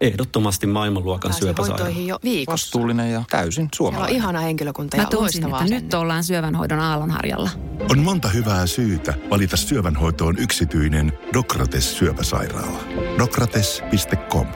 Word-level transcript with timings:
Ehdottomasti 0.00 0.66
maailmanluokan 0.66 1.32
syöpäsairaala. 1.32 1.84
hoitoihin 1.84 2.06
jo 2.06 2.18
viikossa. 2.24 2.52
Vastuullinen 2.52 3.12
ja 3.12 3.24
täysin 3.30 3.52
Siellä 3.54 3.66
on 3.66 3.70
suomalainen. 3.76 4.16
ihana 4.16 4.40
henkilökunta 4.40 4.96
ja 4.96 5.02
Mä 5.02 5.08
tunsin, 5.08 5.42
loistavaa 5.42 5.62
että 5.62 5.74
nyt 5.74 5.94
ollaan 5.94 6.24
syövänhoidon 6.24 6.80
aallonharjalla. 6.80 7.50
On 7.90 7.98
monta 7.98 8.28
hyvää 8.28 8.66
syytä 8.66 9.14
valita 9.30 9.56
syövänhoitoon 9.56 10.38
yksityinen 10.38 11.12
Dokrates 11.34 11.98
syöpäsairaala. 11.98 12.78
Dokrates.com 13.18 14.46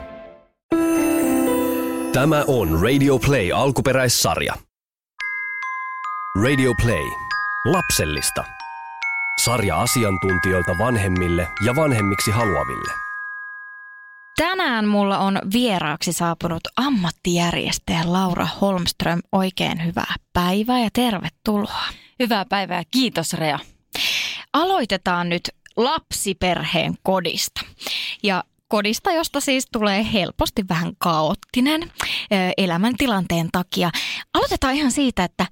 Tämä 2.13 2.43
on 2.47 2.81
Radio 2.81 3.19
Play 3.19 3.51
alkuperäissarja. 3.51 4.53
Radio 6.43 6.71
Play. 6.83 7.03
Lapsellista. 7.65 8.43
Sarja 9.45 9.81
asiantuntijoilta 9.81 10.71
vanhemmille 10.79 11.47
ja 11.65 11.75
vanhemmiksi 11.75 12.31
haluaville. 12.31 13.02
Tänään 14.37 14.87
mulla 14.87 15.17
on 15.17 15.39
vieraaksi 15.53 16.13
saapunut 16.13 16.61
ammattijärjestäjä 16.75 18.01
Laura 18.05 18.47
Holmström. 18.61 19.19
Oikein 19.31 19.85
hyvää 19.85 20.15
päivää 20.33 20.79
ja 20.79 20.89
tervetuloa. 20.93 21.83
Hyvää 22.19 22.45
päivää. 22.45 22.83
Kiitos 22.91 23.33
Rea. 23.33 23.59
Aloitetaan 24.53 25.29
nyt 25.29 25.49
lapsiperheen 25.77 26.93
kodista. 27.03 27.61
Ja 28.23 28.43
kodista, 28.67 29.11
josta 29.11 29.39
siis 29.39 29.67
tulee 29.71 30.13
helposti 30.13 30.65
vähän 30.69 30.93
kaoottinen 30.97 31.91
elämäntilanteen 32.57 33.49
takia. 33.51 33.89
Aloitetaan 34.33 34.75
ihan 34.75 34.91
siitä, 34.91 35.23
että 35.23 35.45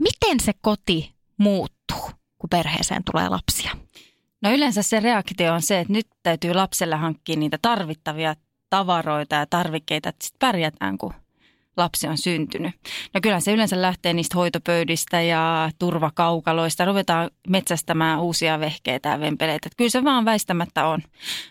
miten 0.00 0.40
se 0.40 0.52
koti 0.60 1.14
muuttuu, 1.36 2.10
kun 2.38 2.50
perheeseen 2.50 3.02
tulee 3.04 3.28
lapsia. 3.28 3.83
No 4.44 4.52
yleensä 4.52 4.82
se 4.82 5.00
reaktio 5.00 5.52
on 5.52 5.62
se, 5.62 5.80
että 5.80 5.92
nyt 5.92 6.06
täytyy 6.22 6.54
lapselle 6.54 6.96
hankkia 6.96 7.36
niitä 7.36 7.58
tarvittavia 7.62 8.34
tavaroita 8.70 9.34
ja 9.34 9.46
tarvikkeita, 9.46 10.08
että 10.08 10.24
sitten 10.24 10.38
pärjätään, 10.38 10.98
kun 10.98 11.14
lapsi 11.76 12.08
on 12.08 12.18
syntynyt. 12.18 12.74
No 13.14 13.20
kyllä 13.22 13.40
se 13.40 13.52
yleensä 13.52 13.82
lähtee 13.82 14.12
niistä 14.12 14.36
hoitopöydistä 14.36 15.22
ja 15.22 15.70
turvakaukaloista. 15.78 16.84
Ruvetaan 16.84 17.30
metsästämään 17.48 18.20
uusia 18.20 18.60
vehkeitä 18.60 19.08
ja 19.08 19.20
vempeleitä. 19.20 19.66
Että 19.66 19.76
kyllä 19.76 19.90
se 19.90 20.04
vaan 20.04 20.24
väistämättä 20.24 20.86
on. 20.86 21.02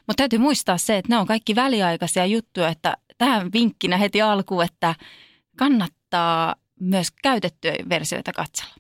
Mutta 0.08 0.22
täytyy 0.22 0.40
muistaa 0.40 0.78
se, 0.78 0.98
että 0.98 1.14
ne 1.14 1.18
on 1.18 1.28
kaikki 1.28 1.56
väliaikaisia 1.56 2.26
juttuja, 2.26 2.70
että 2.70 2.98
tähän 3.18 3.54
vinkkinä 3.54 3.98
heti 3.98 4.22
alkuun, 4.22 4.64
että 4.64 4.96
kannattaa 5.58 6.56
myös 6.80 7.08
käytettyjä 7.24 7.76
versioita 7.90 8.32
katsella. 8.34 8.76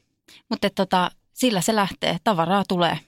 Mutta 0.50 0.70
tota, 0.70 1.12
sillä 1.34 1.62
se 1.62 1.76
lähtee, 1.76 2.18
tavaraa 2.24 2.64
tulee. 2.68 3.00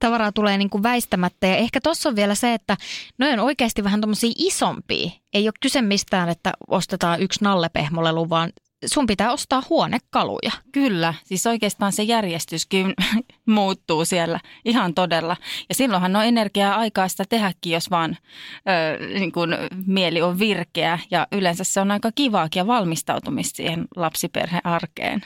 Tavaraa 0.00 0.32
tulee 0.32 0.58
niin 0.58 0.70
kuin 0.70 0.82
väistämättä. 0.82 1.46
Ja 1.46 1.56
ehkä 1.56 1.80
tuossa 1.80 2.08
on 2.08 2.16
vielä 2.16 2.34
se, 2.34 2.54
että 2.54 2.76
ne 3.18 3.32
on 3.32 3.38
oikeasti 3.38 3.84
vähän 3.84 4.00
tuommoisia 4.00 4.32
isompia. 4.36 5.10
Ei 5.34 5.46
ole 5.46 5.52
kyse 5.60 5.82
mistään, 5.82 6.28
että 6.28 6.52
ostetaan 6.68 7.22
yksi 7.22 7.44
nallepehmolelu, 7.44 8.30
vaan 8.30 8.52
sun 8.86 9.06
pitää 9.06 9.32
ostaa 9.32 9.62
huonekaluja. 9.70 10.50
Kyllä, 10.72 11.14
siis 11.24 11.46
oikeastaan 11.46 11.92
se 11.92 12.02
järjestyskin 12.02 12.94
muuttuu 13.46 14.04
siellä 14.04 14.40
ihan 14.64 14.94
todella. 14.94 15.36
Ja 15.68 15.74
silloinhan 15.74 16.16
on 16.16 16.24
energiaa 16.24 16.74
aikaa 16.74 17.08
sitä 17.08 17.24
tehdäkin, 17.28 17.72
jos 17.72 17.90
vaan 17.90 18.16
ö, 18.56 19.18
niin 19.18 19.32
kun 19.32 19.56
mieli 19.86 20.22
on 20.22 20.38
virkeä. 20.38 20.98
Ja 21.10 21.26
yleensä 21.32 21.64
se 21.64 21.80
on 21.80 21.90
aika 21.90 22.10
kivaakin 22.14 22.60
ja 22.60 22.66
valmistautumista 22.66 23.56
siihen 23.56 23.84
lapsiperheen 23.96 24.66
arkeen. 24.66 25.22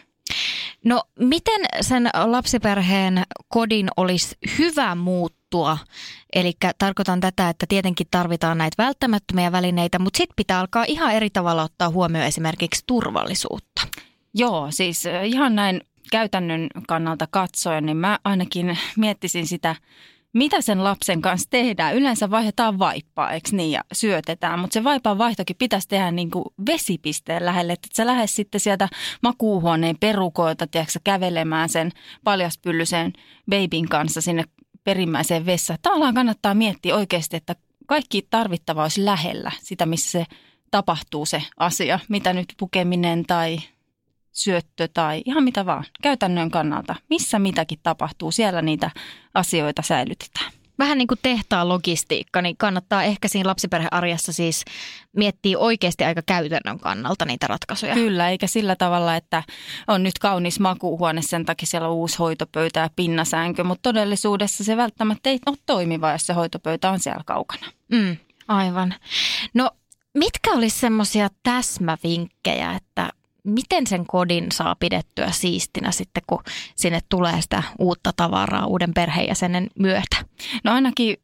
No 0.85 1.03
miten 1.19 1.65
sen 1.81 2.11
lapsiperheen 2.25 3.23
kodin 3.49 3.89
olisi 3.97 4.37
hyvä 4.59 4.95
muuttua? 4.95 5.79
Eli 6.33 6.53
tarkoitan 6.79 7.21
tätä, 7.21 7.49
että 7.49 7.67
tietenkin 7.69 8.07
tarvitaan 8.11 8.59
näitä 8.59 8.83
välttämättömiä 8.83 9.53
välineitä, 9.53 9.99
mutta 9.99 10.17
sitten 10.17 10.37
pitää 10.37 10.61
alkaa 10.61 10.85
ihan 10.89 11.15
eri 11.15 11.31
tavalla 11.31 11.63
ottaa 11.63 11.91
huomioon 11.91 12.27
esimerkiksi 12.27 12.85
turvallisuutta. 12.87 13.83
Joo, 14.35 14.67
siis 14.71 15.07
ö, 15.07 15.23
ihan 15.23 15.55
näin 15.55 15.81
käytännön 16.11 16.67
kannalta 16.89 17.27
katsoen, 17.31 17.87
niin 17.87 17.97
mä 17.97 18.19
ainakin 18.25 18.79
miettisin 18.97 19.47
sitä, 19.47 19.77
mitä 20.35 20.61
sen 20.61 20.85
lapsen 20.85 21.23
kanssa 21.23 21.51
tehdään. 21.51 21.97
Yleensä 21.97 22.31
vaihdetaan 22.31 22.79
vaippaa, 22.79 23.33
eikö 23.33 23.49
niin, 23.53 23.71
ja 23.71 23.81
syötetään, 23.93 24.59
mutta 24.59 24.75
se 24.75 24.85
vaipan 24.85 25.19
vaihtokin 25.19 25.57
pitäisi 25.57 25.89
tehdä 25.89 26.11
niin 26.11 26.31
kuin 26.31 26.45
vesipisteen 26.67 27.45
lähelle, 27.45 27.73
että 27.73 27.87
et 27.91 27.95
sä 27.95 28.07
lähde 28.07 28.27
sitten 28.27 28.61
sieltä 28.61 28.89
makuuhuoneen 29.23 29.97
perukoilta, 30.01 30.67
tiedätkö, 30.67 30.99
kävelemään 31.05 31.69
sen 31.69 31.91
paljaspyllysen 32.25 33.13
babyn 33.51 33.89
kanssa 33.89 34.21
sinne 34.21 34.45
perimmäiseen 34.85 35.47
vessaan. 35.47 35.79
Tavallaan 35.83 36.15
kannattaa 36.15 36.55
miettiä 36.55 36.97
oikeasti, 36.97 37.37
että 37.37 37.57
kaikki 37.87 38.27
tarvittava 38.31 38.83
olisi 38.83 39.05
lähellä 39.05 39.53
sitä, 39.63 39.87
missä 39.87 40.11
se 40.11 40.25
tapahtuu 40.71 41.27
se 41.27 41.43
asia, 41.57 41.99
mitä 42.09 42.33
nyt 42.33 42.55
pukeminen 42.59 43.25
tai 43.27 43.59
syöttö 44.35 44.89
tai 44.95 45.23
ihan 45.25 45.45
mitä 45.45 45.67
vaan, 45.67 45.85
käytännön 46.03 46.51
kannalta. 46.51 46.95
Missä 47.11 47.39
mitäkin 47.39 47.79
tapahtuu, 47.83 48.31
siellä 48.31 48.63
niitä 48.63 48.91
asioita 49.35 49.83
säilytetään. 49.83 50.53
Vähän 50.79 50.99
niin 50.99 51.09
kuin 51.09 51.19
tehtaan 51.23 51.69
logistiikka, 51.69 52.43
niin 52.43 52.57
kannattaa 52.57 53.03
ehkä 53.03 53.29
siinä 53.29 53.49
lapsiperhearjessa 53.49 54.33
siis 54.33 54.65
miettiä 55.17 55.59
oikeasti 55.59 56.05
aika 56.05 56.23
käytännön 56.27 56.79
kannalta 56.81 57.25
niitä 57.25 57.47
ratkaisuja. 57.47 57.95
Kyllä, 57.95 58.31
eikä 58.31 58.47
sillä 58.47 58.77
tavalla, 58.77 59.17
että 59.17 59.43
on 59.89 60.03
nyt 60.03 60.19
kaunis 60.19 60.61
makuuhuone, 60.61 61.23
sen 61.23 61.45
takia 61.45 61.67
siellä 61.67 61.89
on 61.89 61.95
uusi 61.95 62.19
hoitopöytä 62.19 62.81
ja 62.81 62.91
pinnasäänkö, 62.97 63.65
mutta 63.65 63.83
todellisuudessa 63.83 64.65
se 64.65 64.77
välttämättä 64.77 65.31
ei 65.31 65.39
ole 65.47 65.57
toimiva, 65.67 66.13
jos 66.13 66.27
se 66.27 66.33
hoitopöytä 66.33 66.91
on 66.91 67.01
siellä 67.01 67.23
kaukana. 67.27 67.67
Mm, 67.93 68.17
aivan. 68.49 68.95
No 69.55 69.71
mitkä 70.15 70.53
olisi 70.53 70.79
semmoisia 70.79 71.29
täsmävinkkejä, 71.43 72.73
että 72.73 73.11
miten 73.45 73.87
sen 73.87 74.07
kodin 74.07 74.47
saa 74.53 74.77
pidettyä 74.81 75.31
siistinä 75.31 75.91
sitten, 75.91 76.23
kun 76.27 76.43
sinne 76.77 77.01
tulee 77.09 77.41
sitä 77.41 77.63
uutta 77.79 78.11
tavaraa 78.17 78.67
uuden 78.67 78.95
perheenjäsenen 78.95 79.71
myötä? 79.79 80.17
No 80.65 80.73
ainakin 80.73 81.17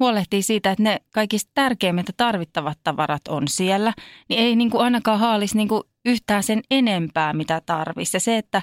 huolehtii 0.00 0.42
siitä, 0.42 0.70
että 0.70 0.82
ne 0.82 1.00
kaikista 1.14 1.50
tärkeimmät 1.54 2.08
ja 2.08 2.14
tarvittavat 2.16 2.78
tavarat 2.84 3.28
on 3.28 3.48
siellä, 3.48 3.92
niin 4.28 4.40
ei 4.40 4.56
niin 4.56 4.70
kuin 4.70 4.84
ainakaan 4.84 5.18
haalisi 5.18 5.56
niin 5.56 5.68
kuin 5.68 5.82
yhtään 6.04 6.42
sen 6.42 6.60
enempää, 6.70 7.32
mitä 7.32 7.62
tarvitsisi. 7.66 8.16
Ja 8.16 8.20
se, 8.20 8.36
että 8.38 8.62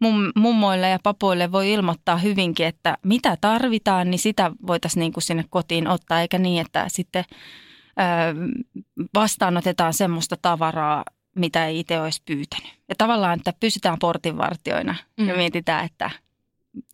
mum, 0.00 0.32
mummoille 0.36 0.88
ja 0.88 0.98
papoille 1.02 1.52
voi 1.52 1.72
ilmoittaa 1.72 2.16
hyvinkin, 2.16 2.66
että 2.66 2.98
mitä 3.04 3.36
tarvitaan, 3.40 4.10
niin 4.10 4.18
sitä 4.18 4.50
voitaisiin 4.66 5.00
niin 5.00 5.12
kuin 5.12 5.22
sinne 5.22 5.44
kotiin 5.50 5.88
ottaa, 5.88 6.20
eikä 6.20 6.38
niin, 6.38 6.60
että 6.60 6.84
sitten 6.88 7.24
vastaanotetaan 9.14 9.94
semmoista 9.94 10.36
tavaraa, 10.42 11.04
mitä 11.34 11.66
ei 11.66 11.80
itse 11.80 12.00
olisi 12.00 12.22
pyytänyt. 12.24 12.72
Ja 12.88 12.94
tavallaan, 12.98 13.38
että 13.38 13.52
pysytään 13.60 13.98
portinvartioina 14.00 14.94
mm. 15.20 15.28
ja 15.28 15.36
mietitään, 15.36 15.84
että 15.84 16.10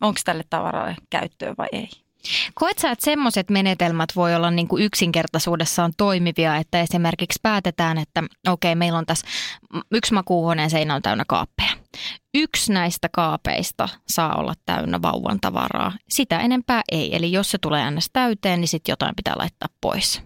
onko 0.01 0.19
tälle 0.25 0.43
tavaralle 0.49 0.95
käyttöä 1.09 1.53
vai 1.57 1.67
ei. 1.71 1.89
Koet 2.53 2.79
sä, 2.79 2.91
että 2.91 3.05
semmoiset 3.05 3.49
menetelmät 3.49 4.09
voi 4.15 4.35
olla 4.35 4.51
niin 4.51 4.67
kuin 4.67 4.83
yksinkertaisuudessaan 4.83 5.93
toimivia, 5.97 6.57
että 6.57 6.81
esimerkiksi 6.81 7.39
päätetään, 7.41 7.97
että 7.97 8.23
okei, 8.47 8.75
meillä 8.75 8.99
on 8.99 9.05
tässä 9.05 9.27
yksi 9.91 10.13
makuuhuoneen 10.13 10.69
seinä 10.69 10.95
on 10.95 11.01
täynnä 11.01 11.23
kaappeja. 11.27 11.71
Yksi 12.33 12.73
näistä 12.73 13.09
kaapeista 13.11 13.89
saa 14.07 14.35
olla 14.35 14.53
täynnä 14.65 15.01
vauvan 15.01 15.39
tavaraa. 15.39 15.91
Sitä 16.09 16.39
enempää 16.39 16.81
ei. 16.91 17.15
Eli 17.15 17.31
jos 17.31 17.51
se 17.51 17.57
tulee 17.57 17.91
ns. 17.91 18.09
täyteen, 18.13 18.61
niin 18.61 18.67
sitten 18.67 18.91
jotain 18.91 19.15
pitää 19.15 19.33
laittaa 19.37 19.69
pois. 19.81 20.21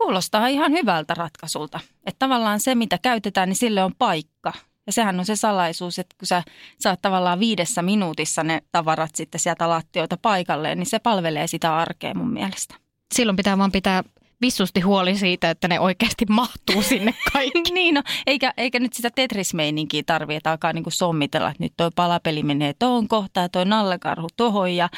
Kuulostaa 0.00 0.46
ihan 0.46 0.72
hyvältä 0.72 1.14
ratkasulta. 1.14 1.80
Että 2.06 2.18
tavallaan 2.18 2.60
se, 2.60 2.74
mitä 2.74 2.98
käytetään, 3.02 3.48
niin 3.48 3.56
sille 3.56 3.84
on 3.84 3.94
paikka. 3.98 4.52
Ja 4.86 4.92
sehän 4.92 5.18
on 5.18 5.26
se 5.26 5.36
salaisuus, 5.36 5.98
että 5.98 6.16
kun 6.18 6.26
sä 6.26 6.42
saat 6.78 7.02
tavallaan 7.02 7.40
viidessä 7.40 7.82
minuutissa 7.82 8.44
ne 8.44 8.62
tavarat 8.72 9.14
sitten 9.14 9.40
sieltä 9.40 9.68
lattiolta 9.68 10.16
paikalleen, 10.22 10.78
niin 10.78 10.86
se 10.86 10.98
palvelee 10.98 11.46
sitä 11.46 11.76
arkea 11.76 12.14
mun 12.14 12.32
mielestä. 12.32 12.74
Silloin 13.14 13.36
pitää 13.36 13.58
vaan 13.58 13.72
pitää 13.72 14.02
vissusti 14.40 14.80
huoli 14.80 15.16
siitä, 15.18 15.50
että 15.50 15.68
ne 15.68 15.80
oikeasti 15.80 16.24
mahtuu 16.28 16.82
sinne 16.82 17.14
kaikki. 17.32 17.72
niin, 17.72 17.94
no, 17.94 18.02
eikä, 18.26 18.54
eikä 18.56 18.80
nyt 18.80 18.92
sitä 18.92 19.10
Tetris-meininkiä 19.14 20.02
tarvitse, 20.06 20.36
että 20.36 20.50
alkaa 20.50 20.72
niinku 20.72 20.90
sommitella, 20.90 21.50
että 21.50 21.62
nyt 21.62 21.72
toi 21.76 21.90
palapeli 21.96 22.42
menee 22.42 22.74
tohon 22.78 23.08
kohtaan 23.08 23.44
ja 23.44 23.48
toi 23.48 23.64
nallekarhu 23.64 24.28
tohon 24.36 24.76
ja 24.76 24.88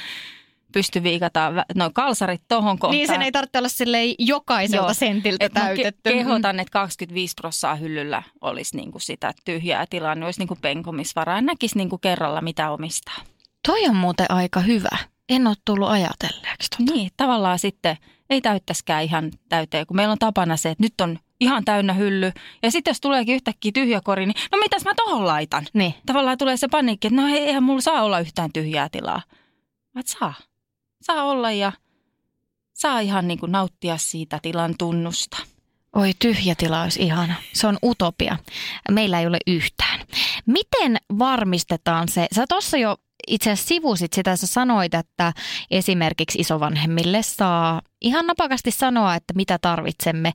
pysty 0.72 1.02
viikataan 1.02 1.64
noin 1.74 1.92
kalsarit 1.94 2.42
tohon 2.48 2.78
kohtaan. 2.78 2.96
Niin 2.98 3.06
sen 3.08 3.22
ei 3.22 3.32
tarvitse 3.32 3.58
olla 3.58 3.68
silleen 3.68 4.14
jokaiselta 4.18 4.84
Joo. 4.86 4.94
sentiltä 4.94 5.44
Et 5.46 5.54
mä 5.54 5.60
ke- 5.60 5.64
täytetty. 5.64 6.10
kehotan, 6.12 6.60
että 6.60 6.72
25 6.72 7.34
prossaa 7.40 7.74
hyllyllä 7.74 8.22
olisi 8.40 8.76
niinku 8.76 8.98
sitä 8.98 9.32
tyhjää 9.44 9.86
tilaa, 9.90 10.14
niin 10.14 10.24
olisi 10.24 10.40
niinku 10.40 10.58
penkomisvaraa. 10.60 11.40
Näkisi 11.40 11.78
niinku 11.78 11.98
kerralla, 11.98 12.40
mitä 12.40 12.70
omistaa. 12.70 13.16
Toi 13.68 13.86
on 13.88 13.96
muuten 13.96 14.26
aika 14.28 14.60
hyvä. 14.60 14.96
En 15.28 15.46
ole 15.46 15.56
tullut 15.64 15.88
ajatelleeksi 15.88 16.70
tota. 16.78 16.92
Niin, 16.92 17.10
tavallaan 17.16 17.58
sitten 17.58 17.96
ei 18.30 18.40
täyttäisikään 18.40 19.04
ihan 19.04 19.30
täyteen, 19.48 19.86
kun 19.86 19.96
meillä 19.96 20.12
on 20.12 20.18
tapana 20.18 20.56
se, 20.56 20.70
että 20.70 20.84
nyt 20.84 21.00
on 21.00 21.18
ihan 21.40 21.64
täynnä 21.64 21.92
hylly. 21.92 22.32
Ja 22.62 22.70
sitten 22.70 22.90
jos 22.90 23.00
tuleekin 23.00 23.34
yhtäkkiä 23.34 23.72
tyhjä 23.74 24.00
kori, 24.04 24.26
niin 24.26 24.34
no 24.52 24.58
mitäs 24.58 24.84
mä 24.84 24.92
tohon 24.96 25.26
laitan? 25.26 25.66
Niin. 25.74 25.94
Tavallaan 26.06 26.38
tulee 26.38 26.56
se 26.56 26.68
paniikki, 26.68 27.06
että 27.08 27.20
no 27.20 27.28
ei- 27.28 27.38
eihän 27.38 27.62
mulla 27.62 27.80
saa 27.80 28.02
olla 28.02 28.20
yhtään 28.20 28.50
tyhjää 28.52 28.88
tilaa. 28.88 29.22
Vaan 29.94 30.04
saa. 30.06 30.34
Saa 31.02 31.24
olla 31.24 31.50
ja 31.50 31.72
saa 32.72 33.00
ihan 33.00 33.28
niin 33.28 33.38
kuin 33.38 33.52
nauttia 33.52 33.96
siitä 33.96 34.38
tilan 34.42 34.74
tunnusta. 34.78 35.36
Oi 35.96 36.12
tyhjä 36.18 36.54
tila 36.58 36.82
olisi 36.82 37.02
ihana. 37.02 37.34
Se 37.52 37.66
on 37.66 37.78
utopia. 37.84 38.36
Meillä 38.90 39.20
ei 39.20 39.26
ole 39.26 39.38
yhtään. 39.46 40.00
Miten 40.46 40.96
varmistetaan 41.18 42.08
se? 42.08 42.26
Sä 42.34 42.44
tuossa 42.48 42.76
jo 42.76 42.96
itse 43.26 43.50
asiassa 43.50 43.68
sivusit 43.68 44.12
sitä, 44.12 44.36
sä 44.36 44.46
sanoit, 44.46 44.94
että 44.94 45.32
esimerkiksi 45.70 46.38
isovanhemmille 46.38 47.22
saa 47.22 47.82
ihan 48.00 48.26
napakasti 48.26 48.70
sanoa, 48.70 49.14
että 49.14 49.34
mitä 49.34 49.58
tarvitsemme. 49.58 50.32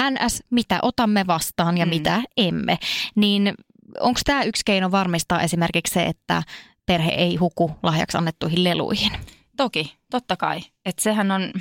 NS, 0.00 0.42
mitä 0.50 0.78
otamme 0.82 1.26
vastaan 1.26 1.78
ja 1.78 1.86
mm. 1.86 1.90
mitä 1.90 2.22
emme. 2.36 2.78
Niin 3.14 3.54
onko 4.00 4.20
tämä 4.24 4.42
yksi 4.42 4.62
keino 4.66 4.90
varmistaa 4.90 5.42
esimerkiksi 5.42 5.94
se, 5.94 6.02
että 6.02 6.42
perhe 6.86 7.10
ei 7.10 7.36
huku 7.36 7.70
lahjaksi 7.82 8.18
annettuihin 8.18 8.64
leluihin? 8.64 9.12
Toki, 9.56 9.96
totta 10.10 10.36
kai. 10.36 10.60
Että 10.84 11.02
sehän 11.02 11.30
on, 11.30 11.52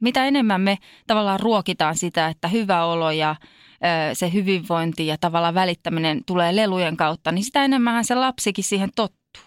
mitä 0.00 0.24
enemmän 0.24 0.60
me 0.60 0.78
tavallaan 1.06 1.40
ruokitaan 1.40 1.96
sitä, 1.96 2.28
että 2.28 2.48
hyvä 2.48 2.84
olo 2.84 3.10
ja 3.10 3.36
se 4.12 4.32
hyvinvointi 4.32 5.06
ja 5.06 5.16
tavallaan 5.20 5.54
välittäminen 5.54 6.24
tulee 6.24 6.56
lelujen 6.56 6.96
kautta, 6.96 7.32
niin 7.32 7.44
sitä 7.44 7.64
enemmän 7.64 8.04
se 8.04 8.14
lapsikin 8.14 8.64
siihen 8.64 8.90
tottuu. 8.96 9.42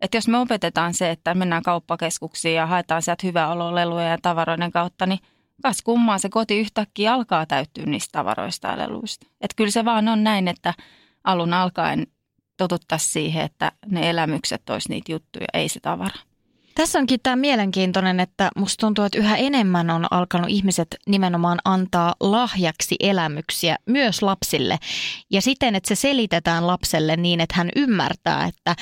Että 0.00 0.16
jos 0.16 0.28
me 0.28 0.38
opetetaan 0.38 0.94
se, 0.94 1.10
että 1.10 1.34
mennään 1.34 1.62
kauppakeskuksiin 1.62 2.54
ja 2.54 2.66
haetaan 2.66 3.02
sieltä 3.02 3.26
hyvää 3.26 3.52
oloa 3.52 3.74
lelujen 3.74 4.10
ja 4.10 4.18
tavaroiden 4.22 4.72
kautta, 4.72 5.06
niin 5.06 5.18
kas 5.62 5.82
kummaa 5.82 6.18
se 6.18 6.28
koti 6.28 6.58
yhtäkkiä 6.58 7.12
alkaa 7.12 7.46
täyttyä 7.46 7.84
niistä 7.86 8.18
tavaroista 8.18 8.68
ja 8.68 8.78
leluista. 8.78 9.26
Että 9.40 9.54
kyllä 9.56 9.70
se 9.70 9.84
vaan 9.84 10.08
on 10.08 10.24
näin, 10.24 10.48
että 10.48 10.74
alun 11.24 11.54
alkaen 11.54 12.06
totuttaisiin 12.56 13.12
siihen, 13.12 13.44
että 13.44 13.72
ne 13.86 14.10
elämykset 14.10 14.70
olisi 14.70 14.88
niitä 14.88 15.12
juttuja, 15.12 15.46
ei 15.54 15.68
se 15.68 15.80
tavara. 15.80 16.18
Tässä 16.74 16.98
onkin 16.98 17.20
tämä 17.22 17.36
mielenkiintoinen, 17.36 18.20
että 18.20 18.50
musta 18.56 18.80
tuntuu, 18.80 19.04
että 19.04 19.18
yhä 19.18 19.36
enemmän 19.36 19.90
on 19.90 20.06
alkanut 20.10 20.50
ihmiset 20.50 20.96
nimenomaan 21.06 21.58
antaa 21.64 22.14
lahjaksi 22.20 22.96
elämyksiä 23.00 23.76
myös 23.86 24.22
lapsille. 24.22 24.78
Ja 25.30 25.42
siten, 25.42 25.74
että 25.74 25.88
se 25.88 25.94
selitetään 25.94 26.66
lapselle 26.66 27.16
niin, 27.16 27.40
että 27.40 27.54
hän 27.56 27.68
ymmärtää, 27.76 28.44
että 28.44 28.76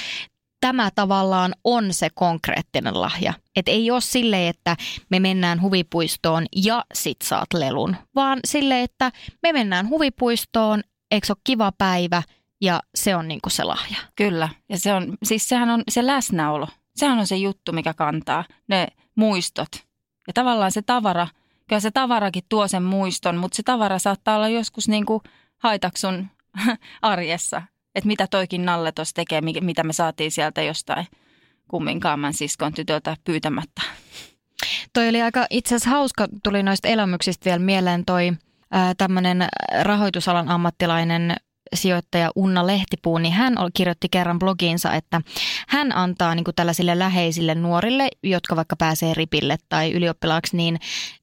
tämä 0.60 0.90
tavallaan 0.94 1.54
on 1.64 1.94
se 1.94 2.08
konkreettinen 2.14 3.00
lahja. 3.00 3.34
Et 3.56 3.68
ei 3.68 3.90
ole 3.90 4.00
sille, 4.00 4.48
että 4.48 4.76
me 5.10 5.20
mennään 5.20 5.62
huvipuistoon 5.62 6.46
ja 6.56 6.84
sit 6.94 7.22
saat 7.24 7.52
lelun, 7.54 7.96
vaan 8.14 8.40
sille, 8.44 8.82
että 8.82 9.12
me 9.42 9.52
mennään 9.52 9.88
huvipuistoon, 9.88 10.82
eikö 11.10 11.26
ole 11.30 11.36
kiva 11.44 11.72
päivä 11.78 12.22
ja 12.60 12.80
se 12.94 13.16
on 13.16 13.28
niinku 13.28 13.50
se 13.50 13.64
lahja. 13.64 13.98
Kyllä, 14.16 14.48
ja 14.68 14.78
se 14.78 14.94
on, 14.94 15.18
siis 15.22 15.48
sehän 15.48 15.70
on 15.70 15.82
se 15.90 16.06
läsnäolo. 16.06 16.68
Sehän 16.96 17.18
on 17.18 17.26
se 17.26 17.36
juttu, 17.36 17.72
mikä 17.72 17.94
kantaa, 17.94 18.44
ne 18.68 18.86
muistot. 19.14 19.68
Ja 20.26 20.32
tavallaan 20.32 20.72
se 20.72 20.82
tavara, 20.82 21.28
kyllä 21.68 21.80
se 21.80 21.90
tavarakin 21.90 22.42
tuo 22.48 22.68
sen 22.68 22.82
muiston, 22.82 23.36
mutta 23.36 23.56
se 23.56 23.62
tavara 23.62 23.98
saattaa 23.98 24.36
olla 24.36 24.48
joskus 24.48 24.88
niinku 24.88 25.22
haitaksun 25.58 26.30
arjessa 27.02 27.62
että 27.94 28.06
mitä 28.06 28.26
toikin 28.26 28.64
Nalle 28.64 28.92
tuossa 28.92 29.14
tekee, 29.14 29.40
mitä 29.40 29.84
me 29.84 29.92
saatiin 29.92 30.30
sieltä 30.30 30.62
jostain 30.62 31.06
kumminkaamman 31.68 32.34
siskon 32.34 32.72
tytöltä 32.72 33.16
pyytämättä. 33.24 33.82
Toi 34.92 35.08
oli 35.08 35.22
aika 35.22 35.46
itse 35.50 35.74
asiassa 35.74 35.90
hauska, 35.90 36.28
tuli 36.42 36.62
noista 36.62 36.88
elämyksistä 36.88 37.44
vielä 37.44 37.58
mieleen 37.58 38.04
toi 38.04 38.32
tämmöinen 38.98 39.48
rahoitusalan 39.82 40.48
ammattilainen 40.48 41.36
sijoittaja 41.74 42.30
Unna 42.36 42.66
Lehtipuu, 42.66 43.18
niin 43.18 43.32
hän 43.32 43.54
kirjoitti 43.74 44.08
kerran 44.08 44.38
blogiinsa, 44.38 44.94
että 44.94 45.20
hän 45.68 45.96
antaa 45.96 46.34
niin 46.34 46.44
kuin 46.44 46.54
tällaisille 46.54 46.98
läheisille 46.98 47.54
nuorille, 47.54 48.08
jotka 48.22 48.56
vaikka 48.56 48.76
pääsee 48.76 49.14
ripille 49.14 49.56
tai 49.68 49.92
ylioppilaaksi, 49.92 50.56
niin 50.56 50.78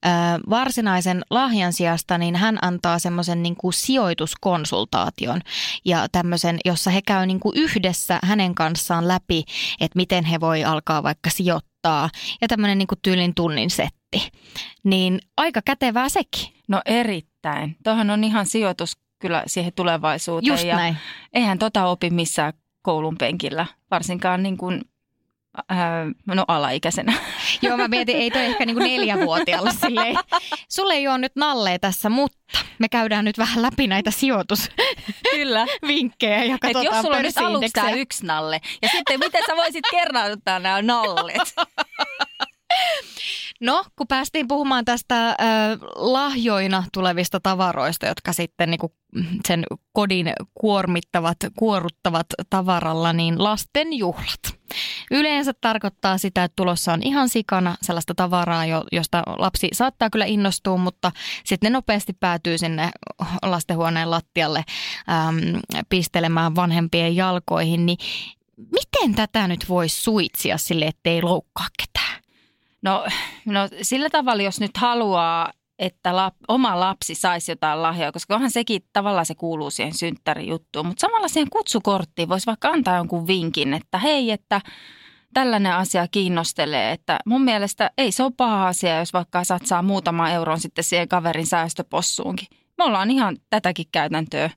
ö, 0.05 0.09
varsinaisen 0.49 1.21
lahjan 1.29 1.73
sijasta 1.73 2.17
niin 2.17 2.35
hän 2.35 2.57
antaa 2.61 2.99
semmoisen 2.99 3.43
niin 3.43 3.55
sijoituskonsultaation 3.73 5.41
ja 5.85 6.07
tämmöisen, 6.11 6.59
jossa 6.65 6.91
he 6.91 7.01
käy 7.01 7.25
niin 7.25 7.39
kuin 7.39 7.57
yhdessä 7.57 8.19
hänen 8.23 8.55
kanssaan 8.55 9.07
läpi, 9.07 9.43
että 9.79 9.97
miten 9.97 10.25
he 10.25 10.39
voi 10.39 10.63
alkaa 10.63 11.03
vaikka 11.03 11.29
sijoittaa 11.29 12.09
ja 12.41 12.47
tämmöinen 12.47 12.77
niin 12.77 12.87
kuin 12.87 12.99
tyylin 13.01 13.35
tunnin 13.35 13.69
setti. 13.69 14.31
Niin 14.83 15.19
aika 15.37 15.61
kätevää 15.65 16.09
sekin. 16.09 16.53
No 16.67 16.81
erittäin. 16.85 17.75
Tuohan 17.83 18.09
on 18.09 18.23
ihan 18.23 18.45
sijoitus 18.45 18.97
kyllä 19.19 19.43
siihen 19.47 19.73
tulevaisuuteen. 19.73 20.53
Just 20.53 20.63
ja 20.63 20.75
näin. 20.75 20.97
Eihän 21.33 21.59
tota 21.59 21.85
opi 21.85 22.09
missään 22.09 22.53
koulun 22.81 23.17
penkillä, 23.17 23.65
varsinkaan 23.91 24.43
niin 24.43 24.57
kuin, 24.57 24.81
ää, 25.69 26.05
no 26.27 26.45
alaikäisenä. 26.47 27.13
Joo, 27.61 27.77
mä 27.77 27.87
mietin, 27.87 28.15
ei 28.15 28.31
toi 28.31 28.45
ehkä 28.45 28.65
niinku 28.65 28.83
neljävuotiaalle 28.83 29.71
silleen. 29.71 30.15
Sulle 30.75 30.93
ei 30.93 31.07
ole 31.07 31.17
nyt 31.17 31.35
nalleja 31.35 31.79
tässä, 31.79 32.09
mutta 32.09 32.37
me 32.79 32.89
käydään 32.89 33.25
nyt 33.25 33.37
vähän 33.37 33.61
läpi 33.61 33.87
näitä 33.87 34.11
sijoitus. 34.11 34.71
Kyllä. 35.31 35.65
vinkkejä 35.87 36.43
ja 36.43 36.57
katsotaan 36.61 36.85
Et 36.85 36.93
jos 36.93 37.01
sulla 37.01 37.17
on 37.17 37.23
nyt 37.23 37.37
aluksi 37.37 37.99
yksi 37.99 38.25
nalle, 38.25 38.61
ja 38.81 38.89
sitten 38.89 39.19
miten 39.19 39.43
sä 39.47 39.55
voisit 39.55 39.85
kerrauttaa 39.91 40.59
nämä 40.59 40.81
nallet? 40.81 41.55
No, 43.59 43.83
kun 43.95 44.07
päästiin 44.07 44.47
puhumaan 44.47 44.85
tästä 44.85 45.29
äh, 45.29 45.35
lahjoina 45.95 46.83
tulevista 46.93 47.39
tavaroista, 47.39 48.05
jotka 48.05 48.33
sitten 48.33 48.69
niin 48.71 48.79
kuin 48.79 48.93
sen 49.47 49.63
kodin 49.93 50.33
kuormittavat, 50.53 51.37
kuoruttavat 51.57 52.27
tavaralla, 52.49 53.13
niin 53.13 53.43
lasten 53.43 53.93
juhlat. 53.93 54.39
Yleensä 55.11 55.53
tarkoittaa 55.61 56.17
sitä, 56.17 56.43
että 56.43 56.53
tulossa 56.55 56.93
on 56.93 57.03
ihan 57.03 57.29
sikana 57.29 57.75
sellaista 57.81 58.15
tavaraa, 58.15 58.63
josta 58.91 59.23
lapsi 59.27 59.69
saattaa 59.73 60.09
kyllä 60.09 60.25
innostua, 60.25 60.77
mutta 60.77 61.11
sitten 61.45 61.71
ne 61.71 61.77
nopeasti 61.77 62.13
päätyy 62.13 62.57
sinne 62.57 62.91
lastenhuoneen 63.41 64.11
lattialle 64.11 64.63
äm, 65.09 65.59
pistelemään 65.89 66.55
vanhempien 66.55 67.15
jalkoihin. 67.15 67.85
Niin 67.85 67.97
miten 68.57 69.15
tätä 69.15 69.47
nyt 69.47 69.69
voisi 69.69 70.01
suitsia 70.01 70.57
sille, 70.57 70.85
ettei 70.85 71.21
loukkaa 71.21 71.67
ketään? 71.77 72.08
No, 72.81 73.05
no 73.45 73.59
sillä 73.81 74.09
tavalla, 74.09 74.43
jos 74.43 74.59
nyt 74.59 74.77
haluaa, 74.77 75.53
että 75.79 76.15
lap, 76.15 76.35
oma 76.47 76.79
lapsi 76.79 77.15
saisi 77.15 77.51
jotain 77.51 77.81
lahjaa, 77.81 78.11
koska 78.11 78.35
onhan 78.35 78.51
sekin 78.51 78.81
tavallaan 78.93 79.25
se 79.25 79.35
kuuluu 79.35 79.69
siihen 79.69 79.93
synttärijuttuun. 79.93 80.85
Mutta 80.85 81.01
samalla 81.01 81.27
siihen 81.27 81.49
kutsukorttiin 81.49 82.29
voisi 82.29 82.45
vaikka 82.45 82.69
antaa 82.69 82.97
jonkun 82.97 83.27
vinkin, 83.27 83.73
että 83.73 83.97
hei, 83.97 84.31
että 84.31 84.61
tällainen 85.33 85.73
asia 85.73 86.07
kiinnostelee. 86.11 86.91
Että 86.91 87.19
mun 87.25 87.41
mielestä 87.41 87.91
ei 87.97 88.11
se 88.11 88.23
ole 88.23 88.31
paha 88.37 88.67
asia, 88.67 88.99
jos 88.99 89.13
vaikka 89.13 89.43
satsaa 89.43 89.81
muutama 89.81 90.29
euron 90.29 90.59
sitten 90.59 90.83
siihen 90.83 91.07
kaverin 91.07 91.47
säästöpossuunkin. 91.47 92.47
Me 92.77 92.83
ollaan 92.83 93.11
ihan 93.11 93.37
tätäkin 93.49 93.85
käytäntöä 93.91 94.49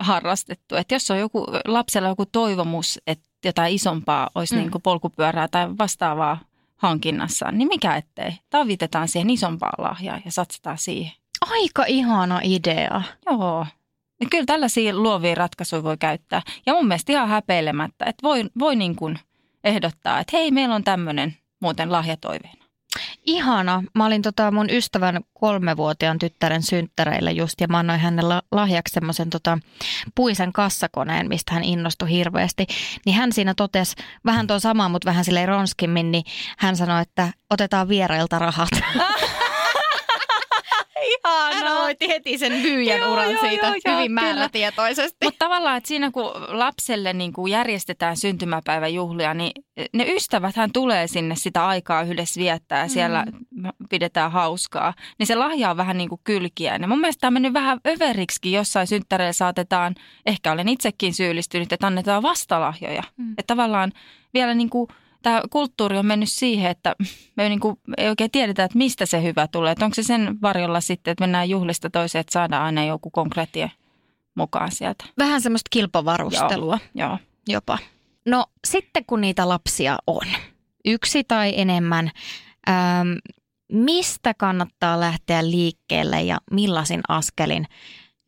harrastettu. 0.00 0.76
Että 0.76 0.94
jos 0.94 1.10
on 1.10 1.18
joku, 1.18 1.46
lapsella 1.64 2.08
joku 2.08 2.26
toivomus, 2.26 3.00
että 3.06 3.28
jotain 3.44 3.74
isompaa 3.74 4.30
olisi 4.34 4.54
mm. 4.54 4.60
niin 4.60 4.70
kuin 4.70 4.82
polkupyörää 4.82 5.48
tai 5.48 5.68
vastaavaa 5.78 6.38
hankinnassaan, 6.78 7.58
niin 7.58 7.68
mikä 7.68 7.96
ettei. 7.96 8.32
Tavitetaan 8.50 9.08
siihen 9.08 9.30
isompaa 9.30 9.72
lahjaa 9.78 10.20
ja 10.24 10.32
satsataan 10.32 10.78
siihen. 10.78 11.12
Aika 11.50 11.84
ihana 11.84 12.40
idea. 12.42 13.02
Joo. 13.26 13.66
Ja 14.20 14.26
kyllä 14.30 14.46
tällaisia 14.46 14.96
luovia 14.96 15.34
ratkaisuja 15.34 15.82
voi 15.82 15.96
käyttää. 15.96 16.42
Ja 16.66 16.74
mun 16.74 16.88
mielestä 16.88 17.12
ihan 17.12 17.28
häpeilemättä, 17.28 18.04
että 18.04 18.22
voi, 18.22 18.44
voi 18.58 18.76
niin 18.76 18.96
kuin 18.96 19.18
ehdottaa, 19.64 20.20
että 20.20 20.36
hei, 20.36 20.50
meillä 20.50 20.74
on 20.74 20.84
tämmöinen 20.84 21.36
muuten 21.60 21.92
lahjatoiveena. 21.92 22.64
Ihana. 23.28 23.82
Mä 23.94 24.06
olin 24.06 24.22
tota 24.22 24.50
mun 24.50 24.70
ystävän 24.70 25.20
kolmevuotiaan 25.34 26.18
tyttären 26.18 26.62
synttäreillä 26.62 27.30
just 27.30 27.60
ja 27.60 27.68
mä 27.68 27.78
annoin 27.78 28.00
hänelle 28.00 28.42
lahjaksi 28.52 28.92
semmoisen 28.92 29.30
tota 29.30 29.58
puisen 30.14 30.52
kassakoneen, 30.52 31.28
mistä 31.28 31.54
hän 31.54 31.64
innostui 31.64 32.10
hirveästi. 32.10 32.66
Niin 33.06 33.16
hän 33.16 33.32
siinä 33.32 33.54
totesi 33.54 33.96
vähän 34.24 34.46
tuon 34.46 34.60
samaa, 34.60 34.88
mutta 34.88 35.06
vähän 35.06 35.24
silleen 35.24 35.48
ronskimmin, 35.48 36.12
niin 36.12 36.24
hän 36.58 36.76
sanoi, 36.76 37.02
että 37.02 37.32
otetaan 37.50 37.88
vierailta 37.88 38.38
rahat. 38.38 38.68
Aloitti 41.88 42.08
heti 42.08 42.38
sen 42.38 42.52
myyjän 42.52 43.00
joo, 43.00 43.12
uran 43.12 43.32
joo, 43.32 43.40
siitä 43.40 43.66
joo, 43.66 43.74
hyvin 43.74 43.88
joo, 43.88 44.08
määrätietoisesti. 44.08 45.16
Mutta 45.24 45.44
tavallaan, 45.44 45.76
että 45.76 45.88
siinä 45.88 46.10
kun 46.10 46.30
lapselle 46.48 47.12
niin 47.12 47.32
kun 47.32 47.50
järjestetään 47.50 48.16
syntymäpäiväjuhlia, 48.16 49.34
niin 49.34 49.52
ne 49.92 50.06
hän 50.56 50.72
tulee 50.72 51.06
sinne 51.06 51.34
sitä 51.36 51.66
aikaa 51.66 52.02
yhdessä 52.02 52.40
viettää 52.40 52.82
ja 52.82 52.88
siellä 52.88 53.24
mm. 53.50 53.70
pidetään 53.90 54.32
hauskaa. 54.32 54.94
Niin 55.18 55.26
se 55.26 55.34
lahja 55.34 55.70
on 55.70 55.76
vähän 55.76 55.98
niin 55.98 56.08
kuin 56.08 56.20
kylkiä. 56.24 56.78
Ja 56.80 56.88
mun 56.88 57.00
mielestä 57.00 57.20
tämä 57.20 57.28
on 57.28 57.32
mennyt 57.32 57.52
vähän 57.52 57.80
överiksi 57.86 58.52
jossain 58.52 58.86
synttäreillä 58.86 59.32
saatetaan, 59.32 59.94
ehkä 60.26 60.52
olen 60.52 60.68
itsekin 60.68 61.14
syyllistynyt, 61.14 61.72
että 61.72 61.86
annetaan 61.86 62.22
vastalahjoja. 62.22 63.02
Mm. 63.16 63.32
Että 63.32 63.54
tavallaan 63.54 63.92
vielä 64.34 64.54
niin 64.54 64.70
kuin 64.70 64.88
tämä 65.22 65.42
kulttuuri 65.50 65.98
on 65.98 66.06
mennyt 66.06 66.28
siihen, 66.28 66.70
että 66.70 66.96
me 67.36 67.42
ei, 67.42 67.48
niin 67.48 67.60
kuin, 67.60 67.76
ei 67.96 68.08
oikein 68.08 68.30
tiedetä, 68.30 68.64
että 68.64 68.78
mistä 68.78 69.06
se 69.06 69.22
hyvä 69.22 69.46
tulee. 69.46 69.72
Että 69.72 69.84
onko 69.84 69.94
se 69.94 70.02
sen 70.02 70.38
varjolla 70.42 70.80
sitten, 70.80 71.12
että 71.12 71.22
mennään 71.22 71.50
juhlista 71.50 71.90
toiseen, 71.90 72.20
että 72.20 72.32
saadaan 72.32 72.64
aina 72.64 72.84
joku 72.84 73.10
konkreettia 73.10 73.68
mukaan 74.34 74.72
sieltä. 74.72 75.04
Vähän 75.18 75.40
semmoista 75.40 75.68
kilpavarustelua 75.70 76.78
joo, 76.94 77.08
joo. 77.08 77.18
jopa. 77.48 77.78
No 78.26 78.46
sitten 78.66 79.04
kun 79.06 79.20
niitä 79.20 79.48
lapsia 79.48 79.96
on, 80.06 80.26
yksi 80.84 81.24
tai 81.24 81.52
enemmän, 81.56 82.10
ähm, 82.68 83.08
mistä 83.72 84.34
kannattaa 84.34 85.00
lähteä 85.00 85.50
liikkeelle 85.50 86.22
ja 86.22 86.38
millaisin 86.50 87.00
askelin, 87.08 87.66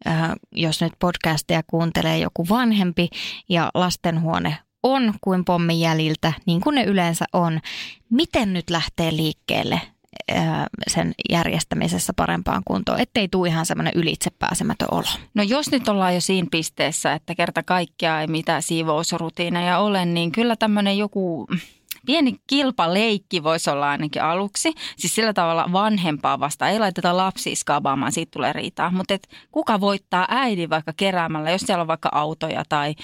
äh, 0.06 0.32
jos 0.52 0.80
nyt 0.80 0.92
podcastia 0.98 1.60
kuuntelee 1.66 2.18
joku 2.18 2.48
vanhempi 2.48 3.08
ja 3.48 3.70
lastenhuone 3.74 4.58
on 4.82 5.14
kuin 5.20 5.44
pommin 5.44 5.80
jäljiltä, 5.80 6.32
niin 6.46 6.60
kuin 6.60 6.74
ne 6.74 6.84
yleensä 6.84 7.24
on. 7.32 7.60
Miten 8.10 8.52
nyt 8.52 8.70
lähtee 8.70 9.16
liikkeelle 9.16 9.80
sen 10.88 11.14
järjestämisessä 11.30 12.12
parempaan 12.16 12.62
kuntoon, 12.64 13.00
ettei 13.00 13.28
tule 13.28 13.48
ihan 13.48 13.66
semmoinen 13.66 13.92
ylitsepääsemätön 13.96 14.88
olo. 14.90 15.06
No 15.34 15.42
jos 15.42 15.70
nyt 15.70 15.88
ollaan 15.88 16.14
jo 16.14 16.20
siinä 16.20 16.48
pisteessä, 16.50 17.12
että 17.12 17.34
kerta 17.34 17.62
kaikkiaan 17.62 18.20
ei 18.20 18.26
mitään 18.26 18.62
siivousrutiineja 18.62 19.78
ole, 19.78 20.04
niin 20.04 20.32
kyllä 20.32 20.56
tämmöinen 20.56 20.98
joku 20.98 21.46
pieni 22.10 22.36
kilpaleikki 22.46 23.42
voisi 23.42 23.70
olla 23.70 23.90
ainakin 23.90 24.22
aluksi. 24.22 24.72
Siis 24.96 25.14
sillä 25.14 25.32
tavalla 25.32 25.72
vanhempaa 25.72 26.40
vasta. 26.40 26.68
Ei 26.68 26.78
laiteta 26.78 27.16
lapsia 27.16 27.56
skabaamaan, 27.56 28.12
siitä 28.12 28.30
tulee 28.30 28.52
riitaa. 28.52 28.90
Mutta 28.90 29.18
kuka 29.50 29.80
voittaa 29.80 30.26
äidin 30.30 30.70
vaikka 30.70 30.92
keräämällä, 30.96 31.50
jos 31.50 31.60
siellä 31.60 31.82
on 31.82 31.88
vaikka 31.88 32.08
autoja 32.12 32.62
tai 32.68 32.94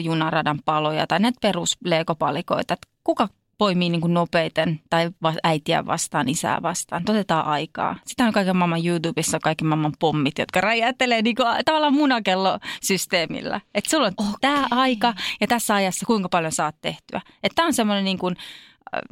junaradan 0.00 0.58
paloja 0.64 1.06
tai 1.06 1.18
näitä 1.18 1.38
perusleekopalikoita. 1.42 2.76
Kuka 3.04 3.28
poimii 3.60 3.90
niin 3.90 4.00
kuin 4.00 4.14
nopeiten 4.14 4.80
tai 4.90 5.10
äitiä 5.42 5.86
vastaan, 5.86 6.28
isää 6.28 6.62
vastaan. 6.62 7.02
Otetaan 7.08 7.46
aikaa. 7.46 7.96
Sitä 8.06 8.24
on 8.24 8.32
kaiken 8.32 8.56
maailman 8.56 8.86
YouTubessa 8.86 9.38
kaiken 9.40 9.66
maailman 9.66 9.92
pommit, 9.98 10.38
jotka 10.38 10.60
räjähtelee 10.60 11.22
niin 11.22 11.36
kuin, 11.36 11.46
tavallaan 11.64 11.94
munakellosysteemillä. 11.94 13.60
Että 13.74 13.90
sulla 13.90 14.06
on 14.06 14.12
okay. 14.16 14.32
tämä 14.40 14.66
aika 14.70 15.14
ja 15.40 15.46
tässä 15.46 15.74
ajassa 15.74 16.06
kuinka 16.06 16.28
paljon 16.28 16.52
saat 16.52 16.76
tehtyä. 16.80 17.20
Että 17.42 17.54
tämä 17.54 17.66
on 17.66 17.74
semmoinen 17.74 18.04
niin 18.04 18.18
kuin, 18.18 18.36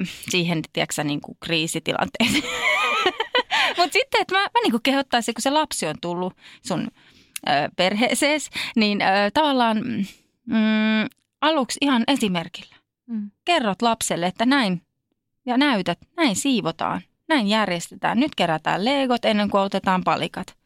siihen, 0.05 0.63
tiedätkö 0.73 1.05
niin 1.05 1.21
kuin 1.21 1.37
kriisitilanteeseen. 1.41 2.45
Mutta 3.79 3.93
sitten, 3.93 4.21
että 4.21 4.35
mä, 4.35 4.41
mä 4.41 4.61
niin 4.63 4.71
kuin 4.71 4.83
kehottaisin, 4.83 5.35
kun 5.35 5.43
se 5.43 5.51
lapsi 5.51 5.87
on 5.87 5.95
tullut 6.01 6.33
sun 6.67 6.89
perheeseesi, 7.77 8.51
niin 8.77 8.99
tavallaan 9.35 9.77
mm, 10.47 11.09
aluksi 11.41 11.79
ihan 11.81 12.05
esimerkillä 12.07 12.78
Mm. 13.09 13.31
Kerrot 13.45 13.83
lapselle, 13.83 14.27
että 14.27 14.47
näin 14.47 14.83
ja 15.47 15.59
näytät, 15.59 15.99
näin 16.17 16.37
siivotaan, 16.37 17.01
näin 17.29 17.47
järjestetään. 17.47 18.21
Nyt 18.21 18.35
kerätään 18.35 18.85
leegot 18.85 19.25
ennen 19.25 19.51
kuin 19.51 19.61
otetaan 19.61 20.05
palikat. 20.05 20.57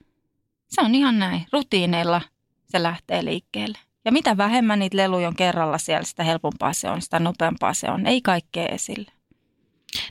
Se 0.69 0.81
on 0.81 0.95
ihan 0.95 1.19
näin. 1.19 1.47
Rutiineilla 1.53 2.21
se 2.65 2.83
lähtee 2.83 3.25
liikkeelle. 3.25 3.79
Ja 4.05 4.13
mitä 4.13 4.37
vähemmän 4.37 4.79
niitä 4.79 4.97
leluja 4.97 5.29
on 5.29 5.37
kerralla 5.37 5.79
siellä, 5.79 6.05
sitä 6.05 6.25
helpompaa 6.25 6.73
se 6.73 6.91
on, 6.91 7.03
sitä 7.03 7.19
nopeampaa 7.19 7.75
se 7.75 7.91
on. 7.91 8.07
Ei 8.07 8.23
kaikkea 8.23 8.67
esille. 8.67 9.13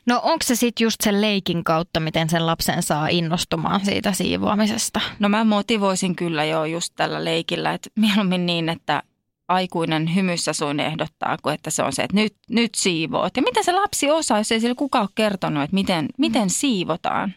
No 0.06 0.22
onko 0.24 0.44
se 0.44 0.56
sitten 0.56 0.86
just 0.86 1.02
sen 1.04 1.22
leikin 1.22 1.64
kautta, 1.64 2.00
miten 2.00 2.30
sen 2.30 2.46
lapsen 2.46 2.84
saa 2.84 3.08
innostumaan 3.08 3.86
siitä 3.86 4.14
siivoamisesta? 4.14 5.02
No 5.20 5.30
mä 5.30 5.44
motivoisin 5.44 6.16
kyllä 6.16 6.46
jo 6.46 6.66
just 6.66 6.94
tällä 6.96 7.26
leikillä, 7.26 7.74
että 7.74 7.90
mieluummin 7.96 8.46
niin, 8.46 8.70
että 8.70 9.04
aikuinen 9.51 10.15
hymyssä 10.15 10.53
suin 10.53 10.79
ehdottaa, 10.79 11.38
kuin 11.43 11.55
että 11.55 11.70
se 11.70 11.84
on 11.84 11.93
se, 11.93 12.03
että 12.03 12.15
nyt, 12.15 12.36
nyt 12.50 12.75
siivoot. 12.75 13.38
Ja 13.38 13.43
mitä 13.43 13.63
se 13.63 13.72
lapsi 13.72 14.12
osaa, 14.12 14.38
jos 14.38 14.51
ei 14.51 14.60
sille 14.60 14.75
kukaan 14.75 15.03
ole 15.03 15.10
kertonut, 15.15 15.63
että 15.63 15.74
miten, 15.74 16.08
miten 16.17 16.50
siivotaan? 16.50 17.34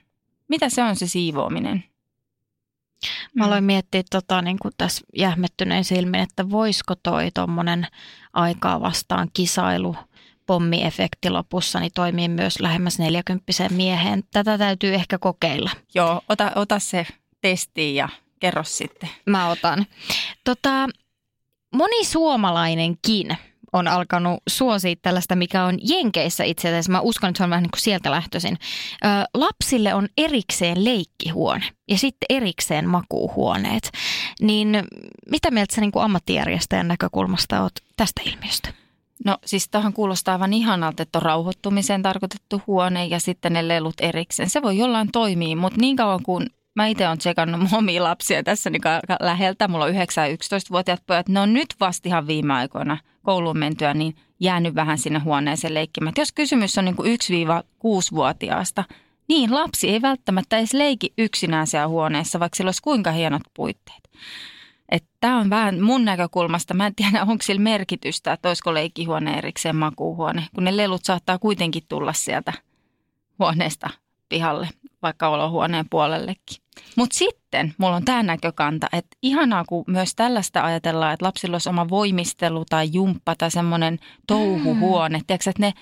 Mitä 0.48 0.68
se 0.68 0.82
on 0.82 0.96
se 0.96 1.06
siivoaminen? 1.06 1.84
Mä 3.34 3.44
aloin 3.44 3.64
miettiä 3.64 4.02
tota, 4.10 4.42
niin 4.42 4.58
kuin 4.58 4.74
tässä 4.78 5.04
jähmettyneen 5.18 5.84
silmin, 5.84 6.20
että 6.20 6.50
voisiko 6.50 6.94
toi 7.02 7.30
tuommoinen 7.34 7.86
aikaa 8.32 8.80
vastaan 8.80 9.28
kisailu, 9.32 9.96
pommiefekti 10.46 11.30
lopussa, 11.30 11.80
niin 11.80 11.92
toimii 11.94 12.28
myös 12.28 12.60
lähemmäs 12.60 12.98
40 12.98 13.44
mieheen. 13.70 14.24
Tätä 14.30 14.58
täytyy 14.58 14.94
ehkä 14.94 15.18
kokeilla. 15.18 15.70
Joo, 15.94 16.22
ota, 16.28 16.52
ota 16.54 16.78
se 16.78 17.06
testi 17.40 17.94
ja 17.94 18.08
kerro 18.40 18.64
sitten. 18.64 19.10
Mä 19.26 19.48
otan. 19.48 19.86
Tota, 20.44 20.88
moni 21.74 22.04
suomalainenkin 22.04 23.36
on 23.72 23.88
alkanut 23.88 24.42
suosia 24.48 24.94
tällaista, 25.02 25.36
mikä 25.36 25.64
on 25.64 25.78
Jenkeissä 25.82 26.44
itse 26.44 26.68
asiassa. 26.68 26.92
Mä 26.92 27.00
uskon, 27.00 27.30
että 27.30 27.38
se 27.38 27.44
on 27.44 27.50
vähän 27.50 27.62
niin 27.62 27.70
kuin 27.70 27.80
sieltä 27.80 28.10
lähtöisin. 28.10 28.58
Ö, 29.04 29.08
lapsille 29.34 29.94
on 29.94 30.08
erikseen 30.18 30.84
leikkihuone 30.84 31.64
ja 31.88 31.98
sitten 31.98 32.26
erikseen 32.30 32.88
makuuhuoneet. 32.88 33.90
Niin 34.40 34.84
mitä 35.30 35.50
mieltä 35.50 35.74
sä 35.74 35.80
niin 35.80 35.92
kuin 35.92 36.04
ammattijärjestäjän 36.04 36.88
näkökulmasta 36.88 37.62
oot 37.62 37.72
tästä 37.96 38.22
ilmiöstä? 38.24 38.68
No 39.24 39.38
siis 39.46 39.68
tähän 39.68 39.92
kuulostaa 39.92 40.34
aivan 40.34 40.52
ihanalta, 40.52 41.02
että 41.02 41.18
on 41.18 41.22
rauhoittumiseen 41.22 42.02
tarkoitettu 42.02 42.62
huone 42.66 43.06
ja 43.06 43.20
sitten 43.20 43.52
ne 43.52 43.68
lelut 43.68 44.00
erikseen. 44.00 44.50
Se 44.50 44.62
voi 44.62 44.78
jollain 44.78 45.08
toimia, 45.12 45.56
mutta 45.56 45.80
niin 45.80 45.96
kauan 45.96 46.22
kuin 46.22 46.46
mä 46.74 46.86
itse 46.86 47.06
olen 47.06 47.18
tsekannut 47.18 47.72
omia 47.72 48.04
lapsia 48.04 48.42
tässä 48.42 48.70
niin 48.70 48.82
läheltä. 49.20 49.68
Mulla 49.68 49.84
on 49.84 49.90
9 49.90 50.30
11-vuotiaat 50.30 51.02
pojat. 51.06 51.28
Ne 51.28 51.40
on 51.40 51.52
nyt 51.52 51.74
vasta 51.80 52.08
ihan 52.08 52.26
viime 52.26 52.54
aikoina 52.54 52.98
kouluun 53.22 53.58
mentyä, 53.58 53.94
niin 53.94 54.16
jäänyt 54.40 54.74
vähän 54.74 54.98
sinne 54.98 55.18
huoneeseen 55.18 55.74
leikkimään. 55.74 56.10
Et 56.10 56.18
jos 56.18 56.32
kysymys 56.32 56.78
on 56.78 56.84
niin 56.84 56.96
1-6-vuotiaasta, 56.96 58.84
niin 59.28 59.54
lapsi 59.54 59.90
ei 59.90 60.02
välttämättä 60.02 60.58
edes 60.58 60.74
leiki 60.74 61.12
yksinään 61.18 61.66
siellä 61.66 61.88
huoneessa, 61.88 62.40
vaikka 62.40 62.56
sillä 62.56 62.68
olisi 62.68 62.82
kuinka 62.82 63.10
hienot 63.10 63.42
puitteet. 63.54 64.10
Tämä 65.20 65.38
on 65.38 65.50
vähän 65.50 65.80
mun 65.80 66.04
näkökulmasta, 66.04 66.74
mä 66.74 66.86
en 66.86 66.94
tiedä 66.94 67.22
onko 67.22 67.42
sillä 67.42 67.60
merkitystä, 67.60 68.32
että 68.32 68.48
olisiko 68.48 68.74
leikkihuone 68.74 69.38
erikseen 69.38 69.76
makuuhuone, 69.76 70.46
kun 70.54 70.64
ne 70.64 70.76
lelut 70.76 71.04
saattaa 71.04 71.38
kuitenkin 71.38 71.82
tulla 71.88 72.12
sieltä 72.12 72.52
huoneesta 73.38 73.90
pihalle, 74.28 74.68
vaikka 75.02 75.28
olohuoneen 75.28 75.86
puolellekin. 75.90 76.64
Mutta 76.96 77.18
sitten 77.18 77.74
mulla 77.78 77.96
on 77.96 78.04
tämä 78.04 78.22
näkökanta, 78.22 78.86
että 78.92 79.16
ihanaa 79.22 79.64
kun 79.64 79.84
myös 79.86 80.14
tällaista 80.14 80.64
ajatellaan, 80.64 81.12
että 81.14 81.26
lapsilla 81.26 81.54
olisi 81.54 81.68
oma 81.68 81.88
voimistelu 81.88 82.64
tai 82.70 82.88
jumppa 82.92 83.34
tai 83.34 83.50
semmoinen 83.50 83.98
touhuhuone. 84.26 85.18
Mm. 85.18 85.24
Tiedätkö, 85.26 85.50
että 85.50 85.62
ne 85.62 85.72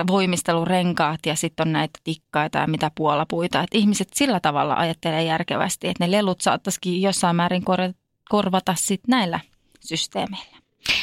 ö, 0.00 0.04
voimistelurenkaat 0.06 1.20
ja 1.26 1.34
sitten 1.36 1.68
on 1.68 1.72
näitä 1.72 2.00
tikkaita 2.04 2.58
ja 2.58 2.66
mitä 2.66 2.90
puolapuita. 2.94 3.60
Että 3.60 3.78
ihmiset 3.78 4.08
sillä 4.14 4.40
tavalla 4.40 4.74
ajattelee 4.74 5.24
järkevästi, 5.24 5.88
että 5.88 6.06
ne 6.06 6.10
lelut 6.10 6.40
saattaisikin 6.40 7.02
jossain 7.02 7.36
määrin 7.36 7.62
korvata 8.30 8.74
sitten 8.78 9.10
näillä 9.10 9.40
systeemeillä. 9.80 10.61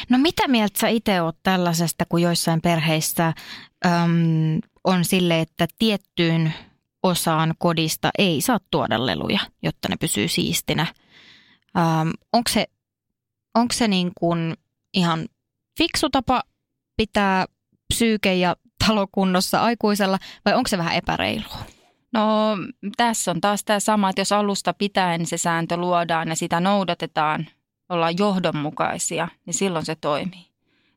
No 0.09 0.17
mitä 0.17 0.47
mieltä 0.47 0.79
sä 0.79 0.87
itse 0.87 1.21
oot 1.21 1.37
tällaisesta, 1.43 2.05
kun 2.09 2.21
joissain 2.21 2.61
perheissä 2.61 3.33
äm, 3.85 4.59
on 4.83 5.05
sille, 5.05 5.39
että 5.39 5.67
tiettyyn 5.79 6.53
osaan 7.03 7.53
kodista 7.57 8.09
ei 8.17 8.41
saa 8.41 8.59
tuoda 8.71 9.05
leluja, 9.05 9.39
jotta 9.61 9.89
ne 9.89 9.95
pysyy 9.99 10.27
siistinä. 10.27 10.85
Onko 12.33 12.49
se, 12.49 12.65
onko 13.55 13.73
se 13.73 13.87
niin 13.87 14.11
kuin 14.19 14.53
ihan 14.93 15.27
fiksu 15.77 16.09
tapa 16.09 16.43
pitää 16.97 17.45
psyyke 17.93 18.35
ja 18.35 18.55
talokunnossa 18.87 19.61
aikuisella 19.61 20.19
vai 20.45 20.53
onko 20.53 20.67
se 20.67 20.77
vähän 20.77 20.95
epäreilua? 20.95 21.57
No 22.13 22.57
tässä 22.97 23.31
on 23.31 23.41
taas 23.41 23.63
tämä 23.63 23.79
sama, 23.79 24.09
että 24.09 24.21
jos 24.21 24.31
alusta 24.31 24.73
pitäen 24.73 25.25
se 25.25 25.37
sääntö 25.37 25.77
luodaan 25.77 26.27
ja 26.27 26.35
sitä 26.35 26.59
noudatetaan, 26.59 27.47
ollaan 27.89 28.17
johdonmukaisia, 28.17 29.27
niin 29.45 29.53
silloin 29.53 29.85
se 29.85 29.95
toimii. 29.95 30.49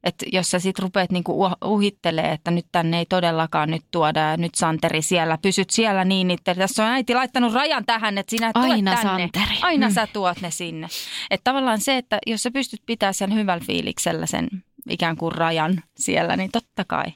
Että 0.04 0.26
jos 0.32 0.50
sä 0.50 0.58
sit 0.58 0.78
rupeat 0.78 1.10
niinku 1.10 1.48
uhittelee, 1.64 2.32
että 2.32 2.50
nyt 2.50 2.66
tänne 2.72 2.98
ei 2.98 3.06
todellakaan 3.06 3.70
nyt 3.70 3.82
tuoda 3.90 4.20
ja 4.20 4.36
nyt 4.36 4.54
Santeri 4.54 5.02
siellä, 5.02 5.38
pysyt 5.42 5.70
siellä 5.70 6.04
niin, 6.04 6.30
että 6.30 6.54
tässä 6.54 6.84
on 6.84 6.90
äiti 6.90 7.14
laittanut 7.14 7.54
rajan 7.54 7.84
tähän, 7.84 8.18
että 8.18 8.30
sinä 8.30 8.50
Aina 8.54 8.94
tänne. 8.96 9.30
Santeri. 9.30 9.58
Aina 9.62 9.88
mm. 9.88 9.94
sä 9.94 10.06
tuot 10.12 10.40
ne 10.40 10.50
sinne. 10.50 10.88
Että 11.30 11.50
tavallaan 11.50 11.80
se, 11.80 11.96
että 11.96 12.18
jos 12.26 12.42
sä 12.42 12.50
pystyt 12.50 12.82
pitämään 12.86 13.14
sen 13.14 13.34
hyvällä 13.34 13.64
fiiliksellä 13.66 14.26
sen 14.26 14.48
ikään 14.90 15.16
kuin 15.16 15.32
rajan 15.32 15.82
siellä, 15.96 16.36
niin 16.36 16.50
totta 16.50 16.84
kai. 16.84 17.06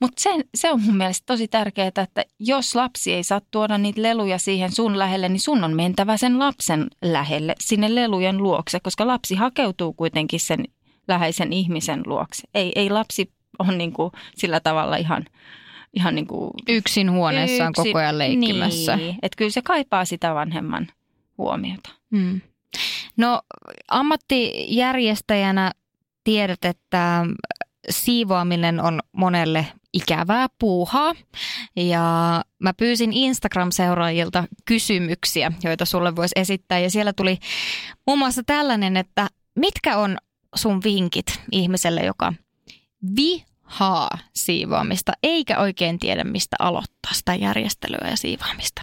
Mutta 0.00 0.22
se, 0.22 0.30
se 0.54 0.70
on 0.70 0.82
mun 0.82 0.96
mielestä 0.96 1.26
tosi 1.26 1.48
tärkeää, 1.48 1.88
että 1.88 2.24
jos 2.40 2.74
lapsi 2.74 3.12
ei 3.12 3.22
saa 3.22 3.40
tuoda 3.50 3.78
niitä 3.78 4.02
leluja 4.02 4.38
siihen 4.38 4.72
sun 4.72 4.98
lähelle, 4.98 5.28
niin 5.28 5.40
sun 5.40 5.64
on 5.64 5.76
mentävä 5.76 6.16
sen 6.16 6.38
lapsen 6.38 6.86
lähelle, 7.02 7.54
sinne 7.60 7.94
lelujen 7.94 8.38
luokse, 8.38 8.80
koska 8.80 9.06
lapsi 9.06 9.34
hakeutuu 9.34 9.92
kuitenkin 9.92 10.40
sen 10.40 10.64
läheisen 11.08 11.52
ihmisen 11.52 12.02
luokse. 12.06 12.42
Ei, 12.54 12.72
ei 12.74 12.90
lapsi 12.90 13.30
ole 13.58 13.76
niin 13.76 13.92
kuin 13.92 14.12
sillä 14.36 14.60
tavalla 14.60 14.96
ihan, 14.96 15.24
ihan 15.94 16.14
niin 16.14 16.26
kuin 16.26 16.50
yksin 16.68 17.10
huoneessaan 17.10 17.70
yksin, 17.70 17.84
koko 17.84 17.98
ajan 17.98 18.18
leikkimässä. 18.18 18.96
Niin, 18.96 19.16
että 19.22 19.36
kyllä 19.36 19.50
se 19.50 19.62
kaipaa 19.62 20.04
sitä 20.04 20.34
vanhemman 20.34 20.86
huomiota. 21.38 21.90
Hmm. 22.16 22.40
No 23.16 23.42
ammattijärjestäjänä 23.88 25.72
tiedät, 26.24 26.64
että 26.64 27.26
siivoaminen 27.90 28.80
on 28.80 29.00
monelle 29.12 29.66
ikävää 29.92 30.46
puuhaa. 30.58 31.14
Ja 31.76 32.02
mä 32.58 32.74
pyysin 32.74 33.12
Instagram-seuraajilta 33.12 34.44
kysymyksiä, 34.64 35.52
joita 35.64 35.84
sulle 35.84 36.16
voisi 36.16 36.32
esittää. 36.36 36.78
Ja 36.78 36.90
siellä 36.90 37.12
tuli 37.12 37.38
muun 38.06 38.18
muassa 38.18 38.42
tällainen, 38.46 38.96
että 38.96 39.28
mitkä 39.56 39.98
on 39.98 40.18
sun 40.54 40.80
vinkit 40.84 41.40
ihmiselle, 41.52 42.00
joka 42.00 42.32
vihaa 43.16 44.18
siivoamista, 44.34 45.12
eikä 45.22 45.58
oikein 45.58 45.98
tiedä, 45.98 46.24
mistä 46.24 46.56
aloittaa 46.58 47.12
sitä 47.12 47.34
järjestelyä 47.34 48.10
ja 48.10 48.16
siivoamista? 48.16 48.82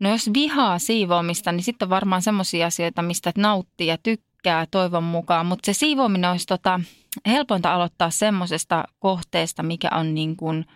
No 0.00 0.10
jos 0.10 0.30
vihaa 0.34 0.78
siivoamista, 0.78 1.52
niin 1.52 1.64
sitten 1.64 1.90
varmaan 1.90 2.22
semmoisia 2.22 2.66
asioita, 2.66 3.02
mistä 3.02 3.32
nauttii 3.36 3.86
ja 3.86 3.98
tykkää 3.98 4.31
toivon 4.70 5.04
mukaan. 5.04 5.46
Mutta 5.46 5.66
se 5.66 5.72
siivoaminen 5.72 6.30
olisi 6.30 6.46
tota, 6.46 6.80
helpointa 7.26 7.74
aloittaa 7.74 8.10
semmoisesta 8.10 8.84
kohteesta, 8.98 9.62
mikä 9.62 9.88
on 9.92 10.14
niin 10.14 10.36
kuin, 10.36 10.66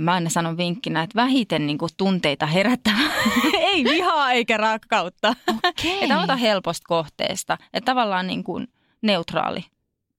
mä 0.00 0.12
aina 0.12 0.30
sanon 0.30 0.56
vinkkinä, 0.56 1.02
että 1.02 1.16
vähiten 1.16 1.66
niin 1.66 1.78
kuin 1.78 1.90
tunteita 1.96 2.46
herättävä. 2.46 2.96
Ei 3.72 3.84
vihaa 3.84 4.32
eikä 4.32 4.56
rakkautta. 4.56 5.34
Okei. 5.64 6.02
Että 6.02 6.16
aloita 6.16 6.36
helposta 6.36 6.84
kohteesta. 6.88 7.58
Että 7.72 7.92
tavallaan 7.92 8.26
niin 8.26 8.44
kuin 8.44 8.68
neutraali. 9.02 9.64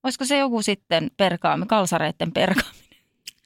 Olisiko 0.03 0.25
se 0.25 0.38
joku 0.38 0.62
sitten 0.62 1.12
perkaami, 1.17 1.65
kalsareiden 1.65 2.31
perkaaminen? 2.31 2.76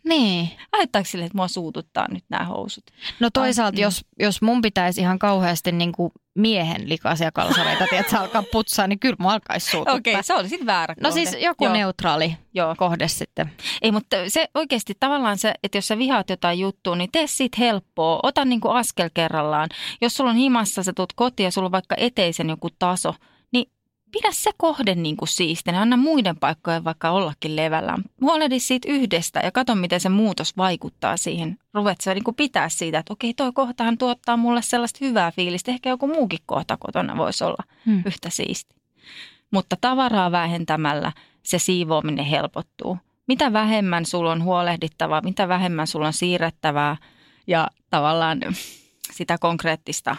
Niin. 0.03 0.49
Ajattaako 0.71 1.05
sille, 1.05 1.25
että 1.25 1.37
mua 1.37 1.47
suututtaa 1.47 2.05
nyt 2.11 2.23
nämä 2.29 2.45
housut? 2.45 2.83
No 3.19 3.29
toisaalta, 3.33 3.75
niin. 3.75 3.83
jos, 3.83 4.05
jos 4.19 4.41
mun 4.41 4.61
pitäisi 4.61 5.01
ihan 5.01 5.19
kauheasti 5.19 5.71
niin 5.71 5.91
kuin 5.91 6.11
miehen 6.35 6.89
likaisia 6.89 7.31
kalsareita, 7.31 7.85
tiedätkö, 7.89 8.17
alkaa 8.17 8.43
putsaa, 8.51 8.87
niin 8.87 8.99
kyllä 8.99 9.15
mua 9.19 9.33
alkaisi 9.33 9.69
suututtaa. 9.71 9.95
Okei, 9.95 10.13
okay, 10.13 10.23
se 10.23 10.33
oli 10.33 10.49
sitten 10.49 10.65
väärä 10.65 10.95
No 10.99 11.09
kohde. 11.09 11.25
siis 11.25 11.43
joku 11.43 11.63
Joo. 11.65 11.73
neutraali 11.73 12.37
Joo. 12.53 12.75
kohde 12.77 13.07
sitten. 13.07 13.51
Ei, 13.81 13.91
mutta 13.91 14.17
se 14.27 14.49
oikeasti 14.55 14.93
tavallaan 14.99 15.37
se, 15.37 15.53
että 15.63 15.77
jos 15.77 15.87
sä 15.87 15.97
vihaat 15.97 16.29
jotain 16.29 16.59
juttua, 16.59 16.95
niin 16.95 17.09
tee 17.11 17.27
siitä 17.27 17.57
helppoa. 17.59 18.19
Ota 18.23 18.45
niin 18.45 18.61
kuin 18.61 18.75
askel 18.75 19.09
kerrallaan. 19.13 19.69
Jos 20.01 20.17
sulla 20.17 20.29
on 20.29 20.35
himassa, 20.35 20.83
sä 20.83 20.93
tulet 20.93 21.13
kotiin 21.15 21.45
ja 21.45 21.51
sulla 21.51 21.65
on 21.65 21.71
vaikka 21.71 21.95
eteisen 21.97 22.49
joku 22.49 22.69
taso, 22.79 23.15
pidä 24.11 24.29
se 24.31 24.51
kohde 24.57 24.95
niin 24.95 25.17
kuin 25.17 25.29
siistinä. 25.29 25.81
Anna 25.81 25.97
muiden 25.97 26.37
paikkojen 26.37 26.83
vaikka 26.83 27.09
ollakin 27.09 27.55
levällään. 27.55 28.03
Huolehdi 28.21 28.59
siitä 28.59 28.91
yhdestä 28.91 29.39
ja 29.39 29.51
katso, 29.51 29.75
miten 29.75 29.99
se 29.99 30.09
muutos 30.09 30.57
vaikuttaa 30.57 31.17
siihen. 31.17 31.57
Ruvet 31.73 32.01
sä 32.01 32.13
niin 32.13 32.23
kuin 32.23 32.35
pitää 32.35 32.69
siitä, 32.69 32.99
että 32.99 33.13
okei, 33.13 33.33
toi 33.33 33.51
kohtahan 33.53 33.97
tuottaa 33.97 34.37
mulle 34.37 34.61
sellaista 34.61 35.05
hyvää 35.05 35.31
fiilistä. 35.31 35.71
Ehkä 35.71 35.89
joku 35.89 36.07
muukin 36.07 36.39
kohta 36.45 36.77
kotona 36.77 37.17
voisi 37.17 37.43
olla 37.43 37.63
Hmm. 37.85 38.03
yhtä 38.05 38.29
siisti. 38.29 38.75
Mutta 39.51 39.75
tavaraa 39.81 40.31
vähentämällä 40.31 41.11
se 41.43 41.59
siivoaminen 41.59 42.25
helpottuu. 42.25 42.97
Mitä 43.27 43.53
vähemmän 43.53 44.05
sulla 44.05 44.31
on 44.31 44.43
huolehdittavaa, 44.43 45.21
mitä 45.21 45.47
vähemmän 45.47 45.87
sulla 45.87 46.07
on 46.07 46.13
siirrettävää 46.13 46.97
ja 47.47 47.67
tavallaan 47.89 48.39
sitä 49.11 49.37
konkreettista 49.37 50.15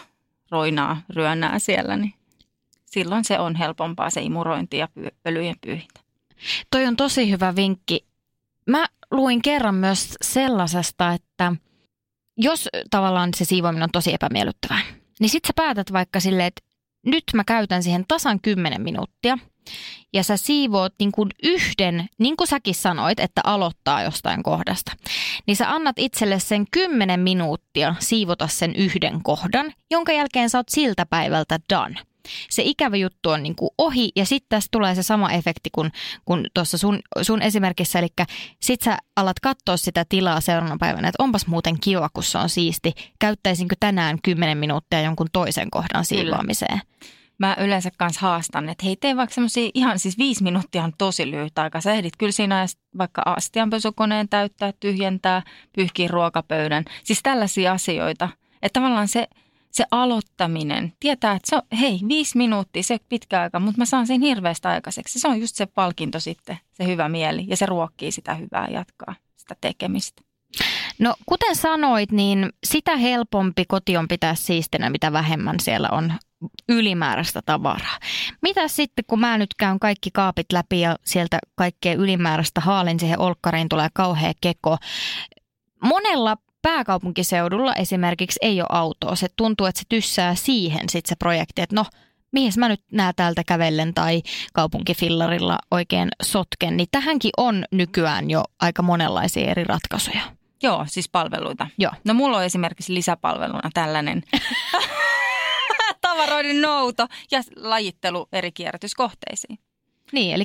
roinaa, 0.51 1.01
ryönää 1.09 1.59
siellä, 1.59 1.97
niin 1.97 2.13
silloin 2.93 3.25
se 3.25 3.39
on 3.39 3.55
helpompaa 3.55 4.09
se 4.09 4.21
imurointi 4.21 4.77
ja 4.77 4.87
pölyjen 5.23 5.55
pyyhintä. 5.61 5.99
Toi 6.71 6.85
on 6.85 6.95
tosi 6.95 7.31
hyvä 7.31 7.55
vinkki. 7.55 8.05
Mä 8.67 8.85
luin 9.11 9.41
kerran 9.41 9.75
myös 9.75 10.15
sellaisesta, 10.21 11.13
että 11.13 11.55
jos 12.37 12.69
tavallaan 12.89 13.29
se 13.35 13.45
siivoaminen 13.45 13.83
on 13.83 13.91
tosi 13.91 14.13
epämiellyttävää, 14.13 14.81
niin 15.19 15.29
sit 15.29 15.45
sä 15.47 15.53
päätät 15.55 15.93
vaikka 15.93 16.19
silleen, 16.19 16.47
että 16.47 16.61
nyt 17.05 17.23
mä 17.33 17.43
käytän 17.43 17.83
siihen 17.83 18.05
tasan 18.07 18.39
10 18.41 18.81
minuuttia 18.81 19.37
ja 20.13 20.23
sä 20.23 20.37
siivoot 20.37 20.93
niin 20.99 21.11
kuin 21.11 21.29
yhden, 21.43 22.09
niin 22.17 22.37
kuin 22.37 22.47
säkin 22.47 22.75
sanoit, 22.75 23.19
että 23.19 23.41
aloittaa 23.43 24.03
jostain 24.03 24.43
kohdasta. 24.43 24.91
Niin 25.47 25.55
sä 25.55 25.71
annat 25.71 25.99
itselle 25.99 26.39
sen 26.39 26.65
10 26.71 27.19
minuuttia 27.19 27.95
siivota 27.99 28.47
sen 28.47 28.75
yhden 28.75 29.23
kohdan, 29.23 29.73
jonka 29.91 30.11
jälkeen 30.11 30.49
sä 30.49 30.57
oot 30.57 30.69
siltä 30.69 31.05
päivältä 31.05 31.59
done. 31.73 32.12
Se 32.49 32.63
ikävä 32.65 32.95
juttu 32.95 33.29
on 33.29 33.43
niin 33.43 33.55
kuin 33.55 33.69
ohi 33.77 34.11
ja 34.15 34.25
sitten 34.25 34.49
tässä 34.49 34.69
tulee 34.71 34.95
se 34.95 35.03
sama 35.03 35.31
efekti 35.31 35.69
kuin, 35.71 35.91
kuin 36.25 36.47
tuossa 36.53 36.77
sun, 36.77 36.99
sun 37.21 37.41
esimerkissä. 37.41 37.99
Eli 37.99 38.07
sit 38.61 38.81
sä 38.81 38.97
alat 39.15 39.39
katsoa 39.39 39.77
sitä 39.77 40.05
tilaa 40.09 40.41
seuraavana 40.41 40.77
päivänä, 40.79 41.07
että 41.07 41.23
onpas 41.23 41.47
muuten 41.47 41.79
kiva, 41.79 42.09
kun 42.13 42.23
se 42.23 42.37
on 42.37 42.49
siisti. 42.49 42.93
Käyttäisinkö 43.19 43.75
tänään 43.79 44.17
10 44.23 44.57
minuuttia 44.57 45.01
jonkun 45.01 45.27
toisen 45.33 45.71
kohdan 45.71 46.05
siivoamiseen? 46.05 46.81
Mä 47.37 47.55
yleensä 47.59 47.89
kanssa 47.97 48.21
haastan, 48.21 48.69
että 48.69 48.85
hei 48.85 48.95
tee 48.95 49.15
vaikka 49.15 49.33
semmoisia 49.33 49.69
ihan 49.73 49.99
siis 49.99 50.17
viisi 50.17 50.43
minuuttia 50.43 50.83
on 50.83 50.93
tosi 50.97 51.31
lyhyt 51.31 51.59
aika. 51.59 51.81
Sä 51.81 51.93
ehdit 51.93 52.17
kyllä 52.17 52.31
siinä 52.31 52.55
ajassa 52.55 52.79
vaikka 52.97 53.21
astianpesukoneen 53.25 54.29
täyttää, 54.29 54.73
tyhjentää, 54.79 55.41
pyyhkiä 55.75 56.07
ruokapöydän. 56.07 56.85
Siis 57.03 57.19
tällaisia 57.23 57.71
asioita. 57.71 58.29
Että 58.61 58.79
tavallaan 58.79 59.07
se, 59.07 59.27
se 59.73 59.85
aloittaminen, 59.91 60.93
tietää, 60.99 61.33
että 61.33 61.49
se 61.49 61.55
on, 61.55 61.61
hei, 61.79 61.99
viisi 62.07 62.37
minuuttia, 62.37 62.83
se 62.83 62.97
pitkä 63.09 63.41
aika, 63.41 63.59
mutta 63.59 63.77
mä 63.77 63.85
saan 63.85 64.07
sen 64.07 64.21
hirveästi 64.21 64.67
aikaiseksi. 64.67 65.19
Se 65.19 65.27
on 65.27 65.41
just 65.41 65.55
se 65.55 65.65
palkinto 65.65 66.19
sitten, 66.19 66.59
se 66.71 66.85
hyvä 66.85 67.09
mieli 67.09 67.45
ja 67.47 67.57
se 67.57 67.65
ruokkii 67.65 68.11
sitä 68.11 68.35
hyvää 68.35 68.67
jatkaa, 68.71 69.15
sitä 69.35 69.55
tekemistä. 69.61 70.21
No 70.99 71.15
kuten 71.25 71.55
sanoit, 71.55 72.11
niin 72.11 72.49
sitä 72.63 72.97
helpompi 72.97 73.65
koti 73.67 73.97
on 73.97 74.07
pitää 74.07 74.35
siistinä, 74.35 74.89
mitä 74.89 75.13
vähemmän 75.13 75.59
siellä 75.59 75.89
on 75.91 76.13
ylimääräistä 76.69 77.41
tavaraa. 77.45 77.99
Mitä 78.41 78.67
sitten, 78.67 79.05
kun 79.07 79.19
mä 79.19 79.37
nyt 79.37 79.53
käyn 79.57 79.79
kaikki 79.79 80.09
kaapit 80.13 80.51
läpi 80.51 80.81
ja 80.81 80.95
sieltä 81.05 81.39
kaikkea 81.55 81.93
ylimääräistä 81.93 82.61
haalin 82.61 82.99
siihen 82.99 83.19
olkkariin 83.19 83.69
tulee 83.69 83.87
kauhea 83.93 84.33
keko. 84.41 84.77
Monella 85.83 86.37
pääkaupunkiseudulla 86.63 87.75
esimerkiksi 87.75 88.39
ei 88.41 88.61
ole 88.61 88.67
autoa. 88.71 89.15
Se 89.15 89.27
tuntuu, 89.35 89.67
että 89.67 89.79
se 89.79 89.85
tyssää 89.89 90.35
siihen 90.35 90.89
sitten 90.89 91.09
se 91.09 91.15
projekti, 91.15 91.61
että 91.61 91.75
no, 91.75 91.85
mihin 92.31 92.51
mä 92.57 92.67
nyt 92.69 92.81
nää 92.91 93.13
täältä 93.15 93.43
kävellen 93.43 93.93
tai 93.93 94.21
kaupunkifillarilla 94.53 95.57
oikein 95.71 96.09
sotken. 96.23 96.77
Niin 96.77 96.87
tähänkin 96.91 97.31
on 97.37 97.65
nykyään 97.71 98.29
jo 98.29 98.43
aika 98.59 98.81
monenlaisia 98.81 99.51
eri 99.51 99.63
ratkaisuja. 99.63 100.21
Joo, 100.63 100.85
siis 100.87 101.09
palveluita. 101.09 101.67
Joo. 101.77 101.91
No 102.05 102.13
mulla 102.13 102.37
on 102.37 102.43
esimerkiksi 102.45 102.93
lisäpalveluna 102.93 103.69
tällainen 103.73 104.23
tavaroiden 106.01 106.61
nouto 106.61 107.07
ja 107.31 107.41
lajittelu 107.55 108.27
eri 108.31 108.51
kierrätyskohteisiin. 108.51 109.59
Niin, 110.11 110.35
eli 110.35 110.43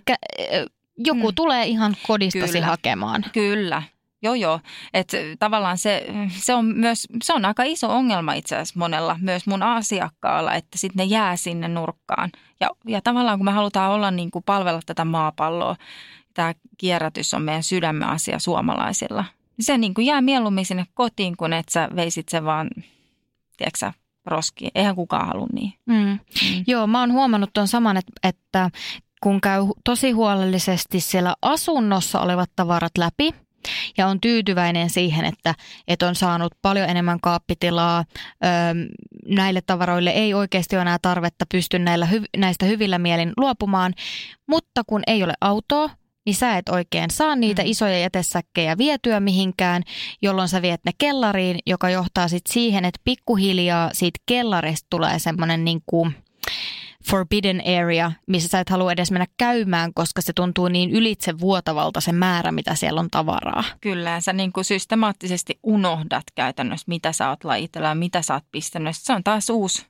joku 0.96 1.28
Mm. 1.30 1.34
tulee 1.34 1.66
ihan 1.66 1.96
kodistasi 2.06 2.52
Kyllä. 2.52 2.66
hakemaan. 2.66 3.24
Kyllä. 3.32 3.82
Joo, 4.22 4.34
joo. 4.34 4.60
Et 4.94 5.12
tavallaan 5.38 5.78
se, 5.78 6.06
se, 6.30 6.54
on 6.54 6.64
myös, 6.64 7.06
se 7.24 7.32
on 7.32 7.44
aika 7.44 7.62
iso 7.62 7.90
ongelma 7.90 8.32
itse 8.32 8.56
asiassa 8.56 8.78
monella, 8.78 9.16
myös 9.20 9.46
mun 9.46 9.62
asiakkaalla, 9.62 10.54
että 10.54 10.78
sitten 10.78 10.96
ne 10.96 11.04
jää 11.04 11.36
sinne 11.36 11.68
nurkkaan. 11.68 12.30
Ja, 12.60 12.70
ja 12.86 13.00
tavallaan 13.02 13.38
kun 13.38 13.44
me 13.44 13.52
halutaan 13.52 13.92
olla 13.92 14.10
niin 14.10 14.30
kuin 14.30 14.44
palvella 14.44 14.80
tätä 14.86 15.04
maapalloa, 15.04 15.76
tämä 16.34 16.54
kierrätys 16.78 17.34
on 17.34 17.42
meidän 17.42 17.62
sydämen 17.62 18.08
asia 18.08 18.38
suomalaisilla. 18.38 19.24
niin 19.56 19.64
Se 19.64 19.78
niin 19.78 19.94
kuin 19.94 20.06
jää 20.06 20.20
mieluummin 20.20 20.66
sinne 20.66 20.86
kotiin, 20.94 21.36
kun 21.36 21.52
et 21.52 21.68
sä 21.68 21.88
veisit 21.96 22.28
se 22.28 22.44
vaan, 22.44 22.70
tiedätkö 23.56 23.78
sä, 23.78 23.92
roskiin. 24.26 24.70
Eihän 24.74 24.94
kukaan 24.94 25.26
halua 25.26 25.46
niin. 25.52 25.72
Mm. 25.86 25.94
Mm. 25.94 26.18
Joo, 26.66 26.86
mä 26.86 27.00
oon 27.00 27.12
huomannut 27.12 27.50
tuon 27.52 27.68
saman, 27.68 27.96
että, 27.96 28.12
että 28.22 28.70
kun 29.22 29.40
käy 29.40 29.62
tosi 29.84 30.10
huolellisesti 30.10 31.00
siellä 31.00 31.34
asunnossa 31.42 32.20
olevat 32.20 32.50
tavarat 32.56 32.98
läpi 32.98 33.34
ja 33.98 34.06
on 34.06 34.20
tyytyväinen 34.20 34.90
siihen, 34.90 35.24
että, 35.24 35.54
että 35.88 36.08
on 36.08 36.14
saanut 36.14 36.54
paljon 36.62 36.88
enemmän 36.88 37.20
kaappitilaa, 37.20 38.04
öö, 38.44 38.50
näille 39.28 39.60
tavaroille 39.66 40.10
ei 40.10 40.34
oikeasti 40.34 40.76
ole 40.76 40.82
enää 40.82 40.98
tarvetta 41.02 41.44
pysty 41.52 41.78
näillä 41.78 42.08
hy- 42.12 42.28
näistä 42.36 42.66
hyvillä 42.66 42.98
mielin 42.98 43.32
luopumaan, 43.36 43.94
mutta 44.48 44.82
kun 44.86 45.02
ei 45.06 45.22
ole 45.22 45.34
autoa, 45.40 45.90
niin 46.26 46.34
sä 46.36 46.56
et 46.56 46.68
oikein 46.68 47.10
saa 47.10 47.36
niitä 47.36 47.62
Mm. 47.62 47.68
isoja 47.68 47.98
jätesäkkejä 47.98 48.78
vietyä 48.78 49.20
mihinkään, 49.20 49.82
jolloin 50.22 50.48
sä 50.48 50.62
viet 50.62 50.80
ne 50.84 50.92
kellariin, 50.98 51.58
joka 51.66 51.90
johtaa 51.90 52.28
sitten 52.28 52.52
siihen, 52.52 52.84
että 52.84 53.00
pikkuhiljaa 53.04 53.90
siitä 53.92 54.18
kellarista 54.26 54.86
tulee 54.90 55.18
semmoinen 55.18 55.64
niin 55.64 55.80
kuin 55.86 56.14
forbidden 57.10 57.62
area, 57.80 58.12
missä 58.26 58.48
sä 58.48 58.60
et 58.60 58.70
halua 58.70 58.92
edes 58.92 59.10
mennä 59.10 59.26
käymään, 59.36 59.94
koska 59.94 60.22
se 60.22 60.32
tuntuu 60.32 60.68
niin 60.68 60.90
ylitse 60.90 61.40
vuotavalta 61.40 62.00
se 62.00 62.12
määrä, 62.12 62.52
mitä 62.52 62.74
siellä 62.74 63.00
on 63.00 63.10
tavaraa. 63.10 63.64
Kyllä, 63.80 64.20
sä 64.20 64.32
niin 64.32 64.52
kuin 64.52 64.64
systemaattisesti 64.64 65.58
unohdat 65.62 66.24
käytännössä, 66.34 66.84
mitä 66.88 67.12
sä 67.12 67.28
oot 67.28 67.44
lajitellut 67.44 67.88
ja 67.88 67.94
mitä 67.94 68.22
sä 68.22 68.34
oot 68.34 68.44
pistänyt. 68.52 68.96
Se 68.96 69.12
on 69.12 69.24
taas 69.24 69.50
uusi, 69.50 69.86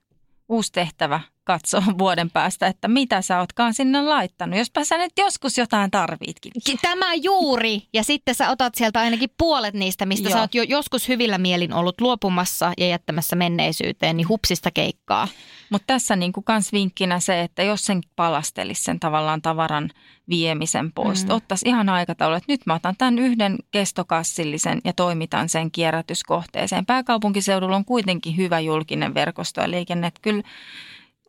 uusi 0.49 0.73
tehtävä 0.73 1.21
katsoa 1.49 1.83
vuoden 1.99 2.31
päästä, 2.31 2.67
että 2.67 2.89
mitä 2.89 3.23
sä 3.23 3.39
ootkaan 3.39 3.75
sinne 3.75 4.03
laittanut. 4.03 4.59
Jospa 4.59 4.85
sä 4.85 4.99
nyt 4.99 5.13
joskus 5.19 5.59
jotain 5.59 5.91
tarvitkin. 5.91 6.53
Tämä 6.83 7.15
juuri, 7.15 7.83
ja 7.93 8.05
sitten 8.05 8.35
sä 8.35 8.51
otat 8.51 8.75
sieltä 8.75 9.01
ainakin 9.01 9.31
puolet 9.39 9.75
niistä, 9.75 10.07
mistä 10.07 10.29
Joo. 10.29 10.37
sä 10.37 10.41
oot 10.41 10.55
jo 10.55 10.63
joskus 10.63 11.09
hyvillä 11.09 11.39
mielin 11.39 11.73
ollut 11.73 12.01
luopumassa 12.01 12.73
ja 12.79 12.89
jättämässä 12.89 13.37
menneisyyteen, 13.37 14.17
niin 14.17 14.29
hupsista 14.29 14.71
keikkaa. 14.71 15.29
Mutta 15.71 15.87
tässä 15.87 16.17
niin 16.17 16.33
kuin 16.33 16.45
kans 16.45 16.73
vinkkinä 16.73 17.21
se, 17.21 17.43
että 17.43 17.63
jos 17.63 17.85
sen 17.85 18.01
palastelisi 18.17 18.83
sen 18.83 19.01
tavallaan 19.01 19.43
tavaran 19.43 19.91
viemisen 20.29 20.93
pois, 20.93 21.25
mm. 21.25 21.31
ottaisi 21.31 21.69
ihan 21.69 21.89
aikataulu, 21.89 22.35
että 22.35 22.53
nyt 22.53 22.61
mä 22.67 22.75
otan 22.75 22.95
tämän 22.99 23.19
yhden 23.19 23.59
kestokassillisen 23.71 24.81
ja 24.85 24.93
toimitan 24.93 25.49
sen 25.49 25.71
kierrätyskohteeseen. 25.71 26.87
Pääkaupunkiseudulla 26.87 27.77
on 27.77 27.85
kuitenkin 27.85 28.37
hyvä 28.37 28.61
julkinen 28.61 29.15
verkosto 29.15 29.61
ja 29.61 29.71
liikenne, 29.71 30.07
että 30.07 30.21
kyllä 30.23 30.43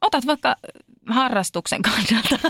otat 0.01 0.25
vaikka 0.25 0.55
harrastuksen 1.09 1.81
kannalta. 1.81 2.49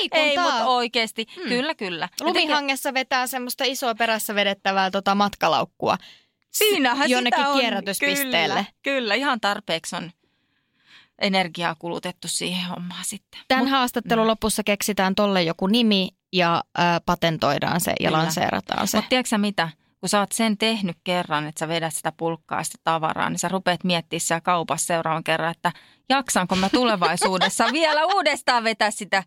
liikuntaa. 0.00 0.24
Ei, 0.24 0.38
mutta 0.38 0.66
oikeasti. 0.66 1.26
Hmm. 1.36 1.48
Kyllä, 1.48 1.74
kyllä. 1.74 2.08
Lumihangessa 2.20 2.94
vetää 2.94 3.26
semmoista 3.26 3.64
isoa 3.64 3.94
perässä 3.94 4.34
vedettävää 4.34 4.90
tota 4.90 5.14
matkalaukkua. 5.14 5.98
Siinähän 6.50 7.10
jonnekin 7.10 7.38
sitä 7.38 7.50
on. 7.50 7.60
kierrätyspisteelle. 7.60 8.54
Kyllä, 8.54 8.64
kyllä, 8.82 9.14
ihan 9.14 9.40
tarpeeksi 9.40 9.96
on 9.96 10.10
energiaa 11.18 11.74
kulutettu 11.78 12.28
siihen 12.28 12.66
hommaan 12.66 13.04
sitten. 13.04 13.40
Tämän 13.48 13.64
Mut- 13.64 13.70
haastattelun 13.70 14.26
lopussa 14.26 14.62
keksitään 14.64 15.14
tolle 15.14 15.42
joku 15.42 15.66
nimi 15.66 16.08
ja 16.32 16.64
ää, 16.78 17.00
patentoidaan 17.00 17.80
se 17.80 17.92
ja 18.00 18.08
Kyllä. 18.08 18.18
lanseerataan 18.18 18.88
se. 18.88 18.96
Mutta 18.96 19.08
tiedätkö 19.08 19.38
mitä? 19.38 19.68
Kun 20.02 20.08
sä 20.08 20.20
oot 20.20 20.32
sen 20.32 20.58
tehnyt 20.58 20.96
kerran, 21.04 21.46
että 21.46 21.58
sä 21.58 21.68
vedät 21.68 21.94
sitä 21.94 22.12
pulkkaa 22.16 22.64
sitä 22.64 22.78
tavaraa, 22.84 23.30
niin 23.30 23.38
sä 23.38 23.48
rupeat 23.48 23.84
miettimään 23.84 24.20
siellä 24.20 24.40
kaupassa 24.40 24.86
seuraavan 24.86 25.24
kerran, 25.24 25.50
että 25.50 25.72
jaksanko 26.08 26.56
mä 26.56 26.68
tulevaisuudessa 26.68 27.64
vielä 27.72 28.06
uudestaan 28.06 28.64
vetää 28.64 28.90
sitä 28.90 29.22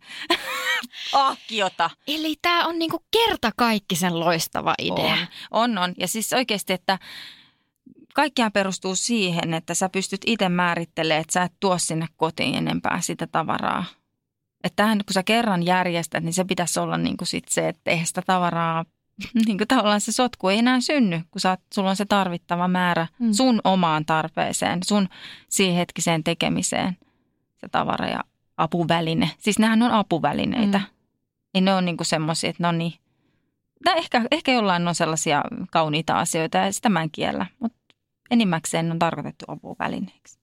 ahkiota. 1.12 1.90
Eli 2.06 2.34
tämä 2.42 2.66
on 2.66 2.78
niinku 2.78 3.04
kerta 3.10 3.50
kaikki 3.56 3.96
sen 3.96 4.20
loistava 4.20 4.74
idea. 4.78 5.16
On, 5.50 5.70
on, 5.70 5.78
on. 5.78 5.94
Ja 5.98 6.08
siis 6.08 6.32
oikeasti, 6.32 6.72
että 6.72 6.98
kaikkiaan 8.14 8.52
perustuu 8.52 8.94
siihen, 8.94 9.54
että 9.54 9.74
sä 9.74 9.88
pystyt 9.88 10.20
itse 10.26 10.48
määrittelemään, 10.48 11.20
että 11.20 11.32
sä 11.32 11.42
et 11.42 11.52
tuo 11.60 11.78
sinne 11.78 12.06
kotiin 12.16 12.54
enempää 12.54 13.00
sitä 13.00 13.26
tavaraa. 13.26 13.84
Että 14.64 14.76
tähän, 14.76 14.98
kun 14.98 15.14
sä 15.14 15.22
kerran 15.22 15.66
järjestät, 15.66 16.24
niin 16.24 16.34
se 16.34 16.44
pitäisi 16.44 16.80
olla 16.80 16.98
niin 16.98 17.16
kuin 17.16 17.28
sit 17.28 17.48
se, 17.48 17.68
että 17.68 17.90
eihän 17.90 18.06
sitä 18.06 18.22
tavaraa, 18.26 18.84
niin 19.46 19.58
kuin 19.58 19.68
tavallaan 19.68 20.00
se 20.00 20.12
sotku 20.12 20.48
ei 20.48 20.58
enää 20.58 20.80
synny, 20.80 21.20
kun 21.30 21.40
sä, 21.40 21.58
sulla 21.74 21.90
on 21.90 21.96
se 21.96 22.04
tarvittava 22.04 22.68
määrä 22.68 23.06
Mm. 23.18 23.32
sun 23.32 23.60
omaan 23.64 24.04
tarpeeseen, 24.06 24.80
sun 24.84 25.08
siihen 25.48 25.76
hetkiseen 25.76 26.24
tekemiseen 26.24 26.96
se 27.56 27.68
tavara 27.72 28.08
ja 28.08 28.20
apuväline. 28.56 29.30
Siis 29.38 29.58
nehän 29.58 29.82
on 29.82 29.90
apuvälineitä. 29.90 30.78
Mm. 30.78 30.84
Ei 31.54 31.60
ne 31.60 31.72
ole 31.74 31.82
niin 31.82 31.96
semmoisia, 32.02 32.50
että 32.50 32.62
no 32.62 32.72
niin, 32.72 32.92
tai 33.84 33.98
ehkä, 33.98 34.22
ehkä 34.30 34.52
jollain 34.52 34.88
on 34.88 34.94
sellaisia 34.94 35.42
kauniita 35.72 36.18
asioita 36.18 36.58
ja 36.58 36.72
sitä 36.72 36.88
mä 36.88 37.02
en 37.02 37.10
kiellä, 37.10 37.46
mutta 37.60 37.78
enimmäkseen 38.30 38.86
ne 38.86 38.92
on 38.92 38.98
tarkoitettu 38.98 39.44
apuvälineeksi. 39.48 40.38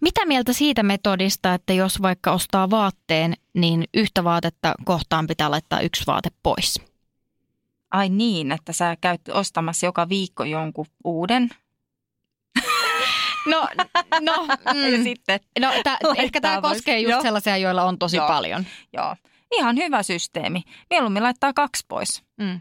Mitä 0.00 0.26
mieltä 0.26 0.52
siitä 0.52 0.82
metodista, 0.82 1.54
että 1.54 1.72
jos 1.72 2.02
vaikka 2.02 2.32
ostaa 2.32 2.70
vaatteen, 2.70 3.34
niin 3.54 3.84
yhtä 3.94 4.24
vaatetta 4.24 4.74
kohtaan 4.84 5.26
pitää 5.26 5.50
laittaa 5.50 5.80
yksi 5.80 6.06
vaate 6.06 6.28
pois? 6.42 6.80
Ai 7.96 8.08
niin, 8.08 8.52
että 8.52 8.72
sä 8.72 8.96
käyt 9.00 9.20
ostamassa 9.28 9.86
joka 9.86 10.08
viikko 10.08 10.44
jonkun 10.44 10.86
uuden. 11.04 11.48
No, 13.46 13.68
no, 14.20 14.46
Ja 14.90 15.02
sitten, 15.02 15.40
no 15.60 15.68
tä, 15.84 15.98
ehkä 16.16 16.40
tämä 16.40 16.60
koskee 16.60 16.98
just 17.00 17.10
Joo. 17.10 17.22
sellaisia, 17.22 17.56
joilla 17.56 17.82
on 17.84 17.98
tosi 17.98 18.16
Joo. 18.16 18.26
paljon. 18.28 18.66
joo, 18.92 19.16
ihan 19.56 19.76
hyvä 19.76 20.02
systeemi. 20.02 20.62
Mieluummin 20.90 21.22
laittaa 21.22 21.52
kaksi 21.52 21.84
pois. 21.88 22.22
Mm. 22.40 22.60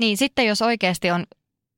Niin 0.00 0.16
sitten 0.16 0.46
jos 0.46 0.62
oikeasti 0.62 1.10
on 1.10 1.26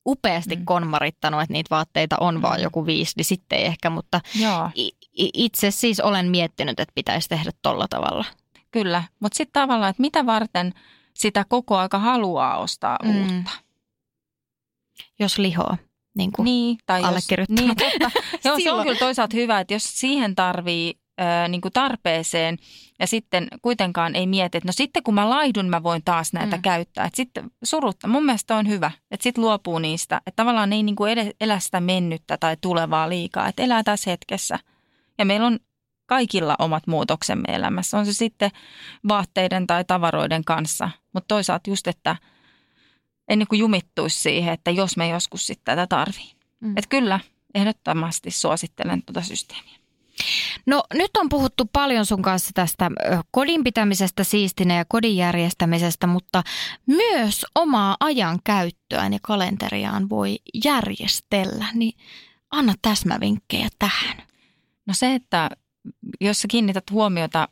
upeasti 0.07 0.55
mm. 0.57 0.61
Mm. 0.61 0.65
konmarittanut, 0.67 1.41
että 1.43 1.53
niitä 1.53 1.71
vaatteita 1.71 2.17
on 2.21 2.43
vaan 2.43 2.59
Mm. 2.59 2.63
joku 2.63 2.87
viisi, 2.87 3.13
niin 3.17 3.25
sitten 3.25 3.59
ei 3.59 3.65
ehkä, 3.65 3.91
mutta 3.91 4.21
Joo, 4.41 4.71
itse 5.15 5.71
siis 5.71 6.01
olen 6.01 6.27
miettinyt, 6.31 6.81
että 6.81 6.93
pitäisi 6.95 7.29
tehdä 7.29 7.51
tolla 7.63 7.87
tavalla. 7.91 8.25
kyllä. 8.71 9.03
Mutta 9.21 9.37
sitten 9.37 9.63
tavallaan, 9.63 9.91
että 9.91 10.01
mitä 10.01 10.27
varten 10.27 10.73
sitä 11.17 11.45
koko 11.49 11.77
aika 11.77 11.99
haluaa 11.99 12.57
ostaa 12.59 12.99
Mm. 13.05 13.21
uutta. 13.21 13.51
Jos 15.19 15.39
lihoa, 15.39 15.77
niin 16.17 16.33
kuin 16.33 16.45
Niin, 16.45 16.79
tai 16.87 17.01
jos, 17.01 17.09
allekirjoittanut. 17.09 17.65
niin, 17.65 17.77
totta. 17.77 18.11
Joo, 18.49 18.59
se 18.61 18.73
on 18.73 18.83
kyllä 18.83 18.99
toisaalta 18.99 19.37
hyvä, 19.37 19.61
että 19.61 19.75
jos 19.75 20.01
siihen 20.01 20.35
tarvii 20.35 20.95
ö, 21.21 21.49
niin 21.49 21.61
kuin 21.61 21.73
tarpeeseen 21.73 22.59
ja 23.01 23.07
sitten 23.07 23.49
kuitenkaan 23.63 24.17
ei 24.17 24.27
mieti, 24.27 24.59
että 24.59 24.69
no 24.69 24.73
sitten 24.73 25.03
kun 25.03 25.15
mä 25.15 25.31
laidun, 25.31 25.69
mä 25.69 25.83
voin 25.83 26.03
taas 26.05 26.33
näitä 26.33 26.57
Mm. 26.57 26.63
käyttää. 26.63 27.05
Että 27.05 27.17
sitten 27.17 27.51
surutta, 27.65 28.09
mun 28.09 28.25
mielestä 28.25 28.57
on 28.57 28.69
hyvä, 28.69 28.91
että 29.11 29.23
sitten 29.25 29.45
luopuu 29.45 29.79
niistä. 29.79 30.17
Että 30.27 30.37
tavallaan 30.43 30.73
ei 30.73 30.83
niin 30.83 30.97
kuin 30.97 31.17
elä 31.41 31.59
sitä 31.59 31.81
mennyttä 31.81 32.37
tai 32.37 32.57
tulevaa 32.61 33.09
liikaa, 33.09 33.49
että 33.49 33.63
elää 33.63 33.83
tässä 33.83 34.11
hetkessä. 34.11 34.59
Ja 35.19 35.25
meillä 35.25 35.47
on 35.47 35.59
kaikilla 36.07 36.57
omat 36.59 36.87
muutoksemme 36.87 37.55
elämässä, 37.55 37.99
on 37.99 38.07
se 38.07 38.13
sitten 38.13 38.51
vaatteiden 39.09 39.67
tai 39.67 39.85
tavaroiden 39.85 40.45
kanssa. 40.45 40.91
Mutta 41.13 41.29
toisaalta 41.29 41.71
just, 41.71 41.87
että 41.87 42.17
en 43.29 43.39
niin 43.39 43.49
kuin 43.49 43.59
jumittuisi 43.59 44.21
siihen, 44.21 44.55
että 44.55 44.71
jos 44.71 44.97
me 44.97 45.09
joskus 45.09 45.47
sitten 45.47 45.77
tätä 45.77 45.87
tarvii. 45.87 46.33
Mm. 46.61 46.71
Että 46.71 46.89
kyllä, 46.89 47.21
ehdottomasti 47.55 48.31
suosittelen 48.31 49.03
tuota 49.03 49.23
systeemiä. 49.23 49.77
No 50.67 50.85
nyt 50.95 51.17
on 51.17 51.29
puhuttu 51.29 51.65
paljon 51.73 52.07
sun 52.07 52.23
kanssa 52.23 52.51
tästä 52.55 52.91
kodin 53.31 53.65
pitämisestä 53.65 54.25
siistinä 54.25 54.77
ja 54.77 54.85
kodin 54.89 55.17
järjestämisestä, 55.17 56.07
mutta 56.07 56.43
myös 56.87 57.47
omaa 57.55 57.97
ajan 58.01 58.39
käyttöään 58.45 59.13
ja 59.13 59.19
kalenteriaan 59.23 60.09
voi 60.09 60.39
järjestellä. 60.65 61.67
Niin 61.75 61.99
anna 62.51 62.75
täsmävinkkejä 62.83 63.69
tähän. 63.79 64.23
No 64.87 64.95
se, 64.95 65.15
että 65.15 65.51
jos 66.21 66.43
sä 66.43 66.49
kiinnität 66.49 66.91
huomiota, 66.91 67.49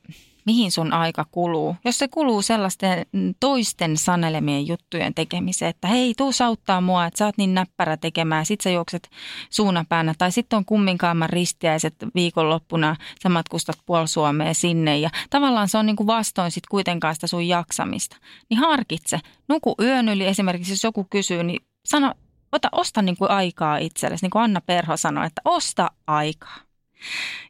mihin 0.46 0.72
sun 0.72 0.92
aika 0.92 1.26
kuluu. 1.30 1.76
Jos 1.84 1.98
se 1.98 2.08
kuluu 2.08 2.42
sellaisten 2.42 3.06
toisten 3.40 3.96
sanelemien 3.96 4.66
juttujen 4.66 5.14
tekemiseen, 5.14 5.68
että 5.68 5.88
hei, 5.88 6.14
tuu 6.16 6.30
auttaa 6.44 6.80
mua, 6.80 7.06
että 7.06 7.18
sä 7.18 7.24
oot 7.24 7.38
niin 7.38 7.54
näppärä 7.54 7.96
tekemään. 7.96 8.46
Sit 8.46 8.60
sä 8.60 8.70
juokset 8.70 9.10
suunapäänä 9.50 10.14
tai 10.18 10.32
sitten 10.32 10.56
on 10.56 10.64
kumminkaan 10.64 11.16
ristiäiset 11.26 11.94
viikonloppuna, 12.14 12.96
sä 13.22 13.28
matkustat 13.28 13.76
puoli 13.86 14.08
Suomea 14.08 14.54
sinne 14.54 14.98
ja 14.98 15.10
tavallaan 15.30 15.68
se 15.68 15.78
on 15.78 15.86
niin 15.86 15.96
kuin 15.96 16.06
vastoin 16.06 16.50
sit 16.50 16.66
kuitenkaan 16.66 17.14
sitä 17.14 17.26
sun 17.26 17.48
jaksamista. 17.48 18.16
Niin 18.50 18.58
harkitse, 18.58 19.20
nuku 19.48 19.74
yön 19.80 20.08
yli 20.08 20.26
esimerkiksi, 20.26 20.72
jos 20.72 20.84
joku 20.84 21.06
kysyy, 21.10 21.42
niin 21.42 21.60
sano, 21.84 22.14
ota, 22.52 22.68
osta 22.72 23.02
niin 23.02 23.16
kuin 23.16 23.30
aikaa 23.30 23.78
itsellesi, 23.78 24.24
niin 24.24 24.30
kuin 24.30 24.42
Anna 24.42 24.60
Perho 24.60 24.96
sanoi, 24.96 25.26
että 25.26 25.42
osta 25.44 25.90
aikaa. 26.06 26.56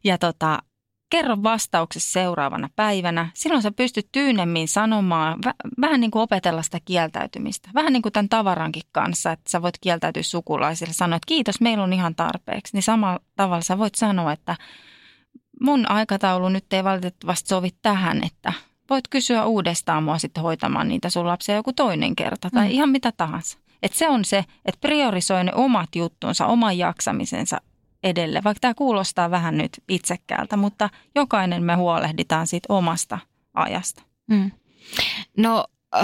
Ja 0.03 0.17
tota, 0.17 0.59
kerro 1.15 1.43
vastauksessa 1.43 2.11
seuraavana 2.11 2.69
päivänä. 2.75 3.29
Silloin 3.33 3.61
sä 3.61 3.71
pystyt 3.71 4.07
tyynemmin 4.11 4.67
sanomaan, 4.67 5.39
vä- 5.45 5.69
vähän 5.81 6.01
niin 6.01 6.11
kuin 6.11 6.21
opetella 6.21 6.61
sitä 6.61 6.79
kieltäytymistä. 6.85 7.69
Vähän 7.73 7.93
niin 7.93 8.01
kuin 8.01 8.13
tämän 8.13 8.29
tavarankin 8.29 8.83
kanssa, 8.91 9.31
että 9.31 9.51
sä 9.51 9.61
voit 9.61 9.77
kieltäytyä 9.81 10.23
sukulaisille. 10.23 10.93
Sanoa, 10.93 11.15
että 11.15 11.27
kiitos, 11.27 11.61
meillä 11.61 11.83
on 11.83 11.93
ihan 11.93 12.15
tarpeeksi. 12.15 12.73
Niin 12.75 12.83
samalla 12.83 13.19
tavalla 13.35 13.61
sä 13.61 13.77
voit 13.77 13.95
sanoa, 13.95 14.31
että 14.31 14.55
mun 15.61 15.91
aikataulu 15.91 16.49
nyt 16.49 16.73
ei 16.73 16.83
valitettavasti 16.83 17.47
sovi 17.49 17.69
tähän, 17.81 18.23
että 18.23 18.53
voit 18.89 19.07
kysyä 19.07 19.45
uudestaan 19.45 20.03
mua 20.03 20.17
sitten 20.17 20.43
hoitamaan 20.43 20.87
niitä 20.87 21.09
sun 21.09 21.27
lapsia 21.27 21.55
joku 21.55 21.73
toinen 21.73 22.15
kerta 22.15 22.49
tai 22.49 22.65
Mm. 22.65 22.71
ihan 22.71 22.89
mitä 22.89 23.11
tahansa. 23.17 23.57
Että 23.83 23.97
se 23.97 24.09
on 24.09 24.25
se, 24.25 24.37
että 24.65 24.81
priorisoi 24.81 25.43
ne 25.43 25.51
omat 25.55 25.95
juttunsa, 25.95 26.45
oman 26.45 26.77
jaksamisensa 26.77 27.57
edelle. 28.05 28.41
Vaikka 28.43 28.59
tämä 28.59 28.73
kuulostaa 28.73 29.31
vähän 29.31 29.57
nyt 29.57 29.71
itsekkäältä, 29.89 30.57
mutta 30.57 30.89
jokainen 31.15 31.63
me 31.63 31.75
huolehditaan 31.75 32.47
siitä 32.47 32.73
omasta 32.73 33.19
ajasta. 33.53 34.01
Mm. 34.27 34.51
No, 35.37 35.65
öö, 35.95 36.01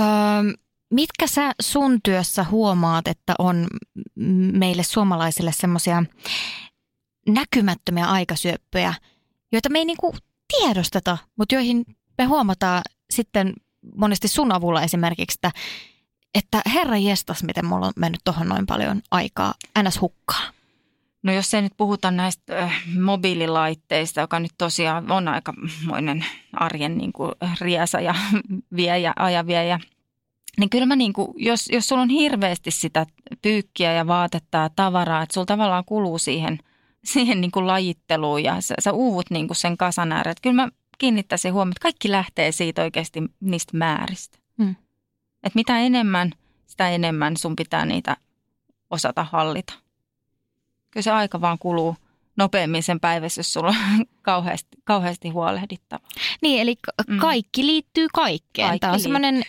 mitkä 0.91 1.27
sä 1.27 1.51
sun 1.61 1.99
työssä 2.03 2.43
huomaat, 2.43 3.07
että 3.07 3.35
on 3.39 3.67
meille 4.53 4.83
suomalaisille 4.83 5.51
semmoisia 5.51 6.03
näkymättömiä 7.27 8.05
aikasyöppöjä, 8.05 8.93
joita 9.51 9.69
me 9.69 9.79
ei 9.79 9.85
niinku 9.85 10.15
tiedosteta, 10.47 11.17
mutta 11.35 11.55
joihin 11.55 11.85
me 12.17 12.25
huomataan 12.25 12.81
sitten 13.09 13.53
monesti 13.95 14.27
sun 14.27 14.51
avulla 14.51 14.81
esimerkiksi, 14.81 15.37
että, 15.37 15.51
että 16.33 16.61
herra 16.73 16.97
jestas, 16.97 17.43
miten 17.43 17.65
mulla 17.65 17.85
on 17.85 17.93
mennyt 17.95 18.21
tuohon 18.23 18.47
noin 18.47 18.65
paljon 18.65 19.01
aikaa 19.11 19.53
ns. 19.83 20.01
hukkaa. 20.01 20.60
No 21.23 21.33
jos 21.33 21.53
ei 21.53 21.61
nyt 21.61 21.73
puhuta 21.77 22.11
näistä 22.11 22.59
äh, 22.59 22.83
mobiililaitteista, 22.99 24.21
joka 24.21 24.39
nyt 24.39 24.51
tosiaan 24.57 25.11
on 25.11 25.27
aikamoinen 25.27 26.25
arjen 26.53 26.97
niin 26.97 27.13
kuin 27.13 27.31
riesa 27.61 27.99
ja 27.99 28.15
viejä, 28.75 29.13
ajaviejä, 29.15 29.79
niin 30.57 30.69
kyllä 30.69 30.85
mä 30.85 30.95
niin 30.95 31.13
kuin, 31.13 31.27
jos, 31.35 31.69
jos 31.71 31.87
sulla 31.87 32.01
on 32.01 32.09
hirveästi 32.09 32.71
sitä 32.71 33.05
pyykkiä 33.41 33.93
ja 33.93 34.07
vaatetta 34.07 34.57
ja 34.57 34.69
tavaraa, 34.75 35.23
että 35.23 35.33
sulla 35.33 35.45
tavallaan 35.45 35.85
kuluu 35.85 36.17
siihen, 36.17 36.59
siihen 37.13 37.41
niin 37.41 37.51
kuin 37.51 37.67
lajitteluun 37.67 38.43
ja 38.43 38.61
sä, 38.61 38.75
sä 38.79 38.91
uuvut 38.91 39.29
niin 39.29 39.47
kuin 39.47 39.57
sen 39.57 39.77
kasan 39.77 40.11
ääreen. 40.11 40.35
Kyllä 40.41 40.55
mä 40.55 40.69
kiinnittäisin 40.97 41.53
huomioon, 41.53 41.71
että 41.71 41.81
kaikki 41.81 42.11
lähtee 42.11 42.51
siitä 42.51 42.81
oikeasti 42.81 43.21
niistä 43.39 43.77
määristä. 43.77 44.37
Mm. 44.57 44.75
Että 45.43 45.55
mitä 45.55 45.79
enemmän, 45.79 46.31
sitä 46.67 46.89
enemmän 46.89 47.37
sun 47.37 47.55
pitää 47.55 47.85
niitä 47.85 48.17
osata 48.89 49.23
hallita. 49.31 49.73
Kyllä 50.91 51.03
se 51.03 51.11
aika 51.11 51.41
vaan 51.41 51.59
kuluu 51.59 51.95
nopeammin 52.37 52.83
sen 52.83 52.99
päivässä, 52.99 53.39
jos 53.39 53.53
sulla 53.53 53.67
on 53.67 54.05
kauheasti, 54.21 54.69
kauheasti 54.83 55.29
huolehdittava. 55.29 56.07
Niin, 56.41 56.61
eli 56.61 56.75
Mm. 57.07 57.17
kaikki 57.17 57.65
liittyy 57.65 58.07
kaikkeen. 58.13 58.67
Kaikki 58.67 58.79
Tämä 58.79 58.93
on 58.93 58.99
semmoinen, 58.99 59.43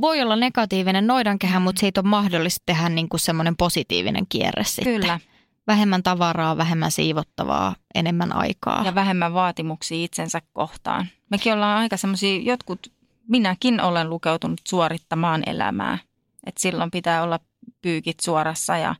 voi 0.00 0.22
olla 0.22 0.36
negatiivinen 0.36 1.06
noidankehä, 1.06 1.60
mutta 1.60 1.80
siitä 1.80 2.00
on 2.00 2.06
mahdollista 2.08 2.62
tehdä 2.66 2.88
niin 2.88 3.08
kuin 3.08 3.20
semmoinen 3.20 3.56
positiivinen 3.56 4.26
kierre 4.28 4.64
sitten. 4.64 5.00
Kyllä. 5.00 5.20
Vähemmän 5.66 6.02
tavaraa, 6.02 6.56
vähemmän 6.56 6.90
siivottavaa, 6.90 7.74
enemmän 7.94 8.32
aikaa. 8.32 8.82
Ja 8.84 8.94
vähemmän 8.94 9.34
vaatimuksia 9.34 10.04
itsensä 10.04 10.42
kohtaan. 10.52 11.06
Mekin 11.30 11.52
ollaan 11.52 11.78
aika 11.78 11.96
semmoisia, 11.96 12.40
jotkut, 12.42 12.92
minäkin 13.28 13.80
olen 13.80 14.10
lukeutunut 14.10 14.60
suorittamaan 14.68 15.42
elämää. 15.46 15.98
Että 16.46 16.60
silloin 16.60 16.90
pitää 16.90 17.22
olla 17.22 17.40
pyykit 17.82 18.20
suorassa 18.20 18.76
ja 18.76 18.94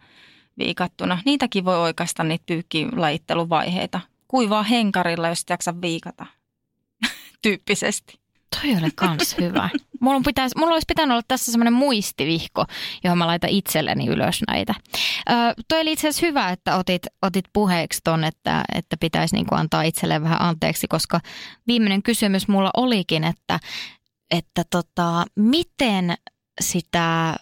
viikattuna. 0.59 1.19
Niitäkin 1.25 1.65
voi 1.65 1.79
oikeastaan 1.79 2.29
niitä 2.29 2.45
pyykkilajitteluvaiheita. 2.47 4.01
Kuivaa 4.29 4.63
henkarilla, 4.63 5.29
jos 5.29 5.45
jaksa 5.51 5.81
viikata. 5.81 6.27
Tyyppisesti. 7.43 8.19
Toi 8.51 8.77
oli 8.83 8.91
kans 8.95 9.37
hyvä. 9.41 9.71
Mulla, 10.01 10.21
pitäisi, 10.27 10.59
mulla 10.59 10.73
olisi 10.73 10.85
pitänyt 10.89 11.13
olla 11.13 11.23
tässä 11.29 11.53
semmoinen 11.53 11.73
muistivihko, 11.73 12.65
johon 13.05 13.19
mä 13.19 13.27
laitan 13.27 13.51
itselleni 13.51 14.07
ylös 14.07 14.43
näitä. 14.49 14.75
Ö, 15.31 15.33
toi 15.69 15.81
oli 15.81 15.93
itse 15.93 16.09
asiassa 16.09 16.27
hyvä, 16.27 16.51
että 16.51 16.77
otit, 16.77 17.03
otit 17.23 17.45
puheeksi 17.53 18.01
ton, 18.05 18.25
että, 18.25 18.65
että 18.75 18.97
pitäisi 18.97 19.37
niinku 19.37 19.55
antaa 19.55 19.83
itselleen 19.83 20.23
vähän 20.23 20.43
anteeksi, 20.43 20.87
koska 20.89 21.21
viimeinen 21.67 22.03
kysymys 22.03 22.49
mulla 22.49 22.71
olikin, 22.77 23.25
että, 23.25 23.61
että 24.31 24.63
tota, 24.71 25.25
miten 25.37 26.15
sitä 26.61 27.37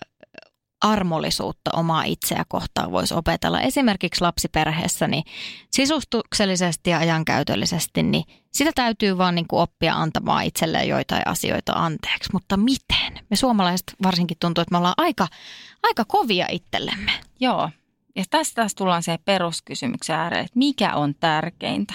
armollisuutta 0.81 1.71
omaa 1.75 2.03
itseä 2.05 2.45
kohtaan 2.49 2.93
voisi 2.93 3.15
opetella. 3.15 3.61
Esimerkiksi 3.61 4.21
lapsiperheessä 4.21 5.09
niin 5.09 5.25
sisustuksellisesti 5.71 6.91
ja 6.91 6.99
ajankäytöllisesti, 6.99 8.03
niin 8.03 8.25
sitä 8.53 8.71
täytyy 8.75 9.19
vaan 9.19 9.35
niin 9.35 9.49
kuin 9.49 9.61
oppia 9.61 9.95
antamaan 9.95 10.45
itselleen 10.45 10.89
joitain 10.89 11.23
asioita 11.27 11.73
anteeksi. 11.73 12.31
Mutta 12.33 12.57
miten? 12.57 13.25
Me 13.31 13.37
suomalaiset 13.37 13.95
varsinkin 14.03 14.37
tuntuu, 14.41 14.63
että 14.63 14.73
me 14.73 14.79
ollaan 14.79 14.95
aika, 14.97 15.29
aika 15.83 16.05
kovia 16.05 16.47
itsellemme. 16.51 17.13
Joo. 17.41 17.71
Ja 18.17 18.25
tästä 18.31 18.55
taas 18.55 18.75
tullaan 18.75 19.03
siihen 19.03 19.21
peruskysymyksen 19.25 20.17
ääreen, 20.17 20.45
että 20.45 20.59
mikä 20.59 20.95
on 20.95 21.15
tärkeintä? 21.15 21.95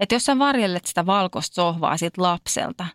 Että 0.00 0.14
jos 0.14 0.24
sä 0.24 0.38
varjellet 0.38 0.86
sitä 0.86 1.06
valkoista 1.06 1.54
sohvaa 1.54 1.96
siitä 1.96 2.22
lapselta, 2.22 2.86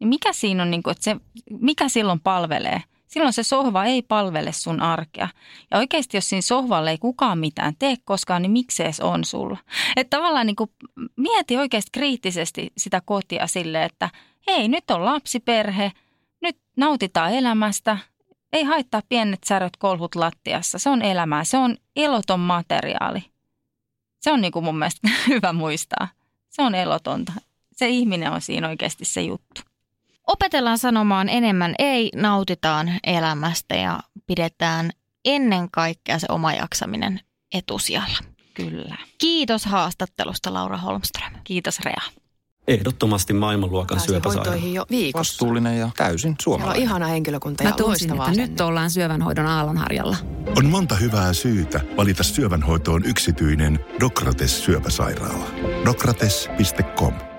niin 0.00 0.08
mikä 0.08 0.32
siinä 0.32 0.62
on, 0.62 0.70
niin 0.70 0.82
kuin, 0.82 0.92
että 0.92 1.04
se, 1.04 1.16
mikä 1.60 1.88
silloin 1.88 2.20
palvelee– 2.20 2.82
silloin 3.10 3.32
se 3.32 3.42
sohva 3.42 3.84
ei 3.84 4.02
palvele 4.02 4.52
sun 4.52 4.80
arkea. 4.80 5.28
Ja 5.70 5.78
oikeasti, 5.78 6.16
jos 6.16 6.28
siinä 6.28 6.42
sohvalle 6.42 6.90
ei 6.90 6.98
kukaan 6.98 7.38
mitään 7.38 7.74
tee 7.78 7.96
koskaan, 8.04 8.42
niin 8.42 8.52
miksi 8.52 8.82
se 8.90 9.04
on 9.04 9.24
sulla? 9.24 9.58
Että 9.96 10.16
tavallaan 10.16 10.46
niin 10.46 10.56
kuin 10.56 10.70
mieti 11.16 11.56
oikeasti 11.56 11.90
kriittisesti 11.92 12.72
sitä 12.76 13.02
kotia 13.04 13.46
sille, 13.46 13.84
että 13.84 14.10
hei, 14.46 14.68
nyt 14.68 14.90
on 14.90 15.04
lapsiperhe, 15.04 15.92
nyt 16.42 16.56
nautitaan 16.76 17.32
elämästä, 17.32 17.98
ei 18.52 18.64
haittaa 18.64 19.02
pienet 19.08 19.44
säröt 19.44 19.76
kolhut 19.76 20.14
lattiassa. 20.14 20.78
Se 20.78 20.90
on 20.90 21.02
elämää, 21.02 21.44
se 21.44 21.58
on 21.58 21.76
eloton 21.96 22.40
materiaali. 22.40 23.24
Se 24.20 24.32
on 24.32 24.40
niin 24.40 24.52
kuin 24.52 24.64
mun 24.64 24.78
mielestä 24.78 25.08
hyvä 25.28 25.52
muistaa. 25.52 26.08
Se 26.48 26.62
on 26.62 26.74
elotonta. 26.74 27.32
Se 27.72 27.88
ihminen 27.88 28.32
on 28.32 28.40
siinä 28.40 28.68
oikeasti 28.68 29.04
se 29.04 29.22
juttu. 29.22 29.69
Opetellaan 30.30 30.78
sanomaan 30.78 31.28
enemmän 31.28 31.74
ei, 31.78 32.10
nautitaan 32.16 32.90
elämästä 33.04 33.74
ja 33.74 34.00
pidetään 34.26 34.90
ennen 35.24 35.70
kaikkea 35.70 36.18
se 36.18 36.26
oma 36.28 36.52
jaksaminen 36.52 37.20
etusijalla. 37.54 38.18
Kyllä. 38.54 38.96
Kiitos 39.18 39.64
haastattelusta 39.64 40.54
Laura 40.54 40.76
Holmström. 40.76 41.32
Kiitos 41.44 41.80
Rea. 41.80 42.02
Ehdottomasti 42.68 43.32
maailmanluokan 43.32 44.00
syöpäsairaala. 44.00 44.56
jo 44.56 44.86
viikossa. 44.90 45.32
Vastuullinen 45.32 45.78
ja 45.78 45.90
täysin 45.96 46.20
Siellä 46.20 46.32
on 46.32 46.36
suomalainen. 46.42 46.82
ihana 46.82 47.06
henkilökunta 47.06 47.62
ja 47.62 47.70
Mä 47.70 47.76
tunsin, 47.76 48.10
että 48.10 48.30
nyt 48.30 48.60
ollaan 48.60 48.90
syövänhoidon 48.90 49.46
aallonharjalla. 49.46 50.16
On 50.56 50.66
monta 50.66 50.94
hyvää 50.94 51.32
syytä 51.32 51.80
valita 51.96 52.22
syövänhoitoon 52.22 53.04
yksityinen 53.04 53.84
Dokrates 54.00 54.64
syöpäsairaala. 54.64 55.46
Dokrates.com 55.84 57.29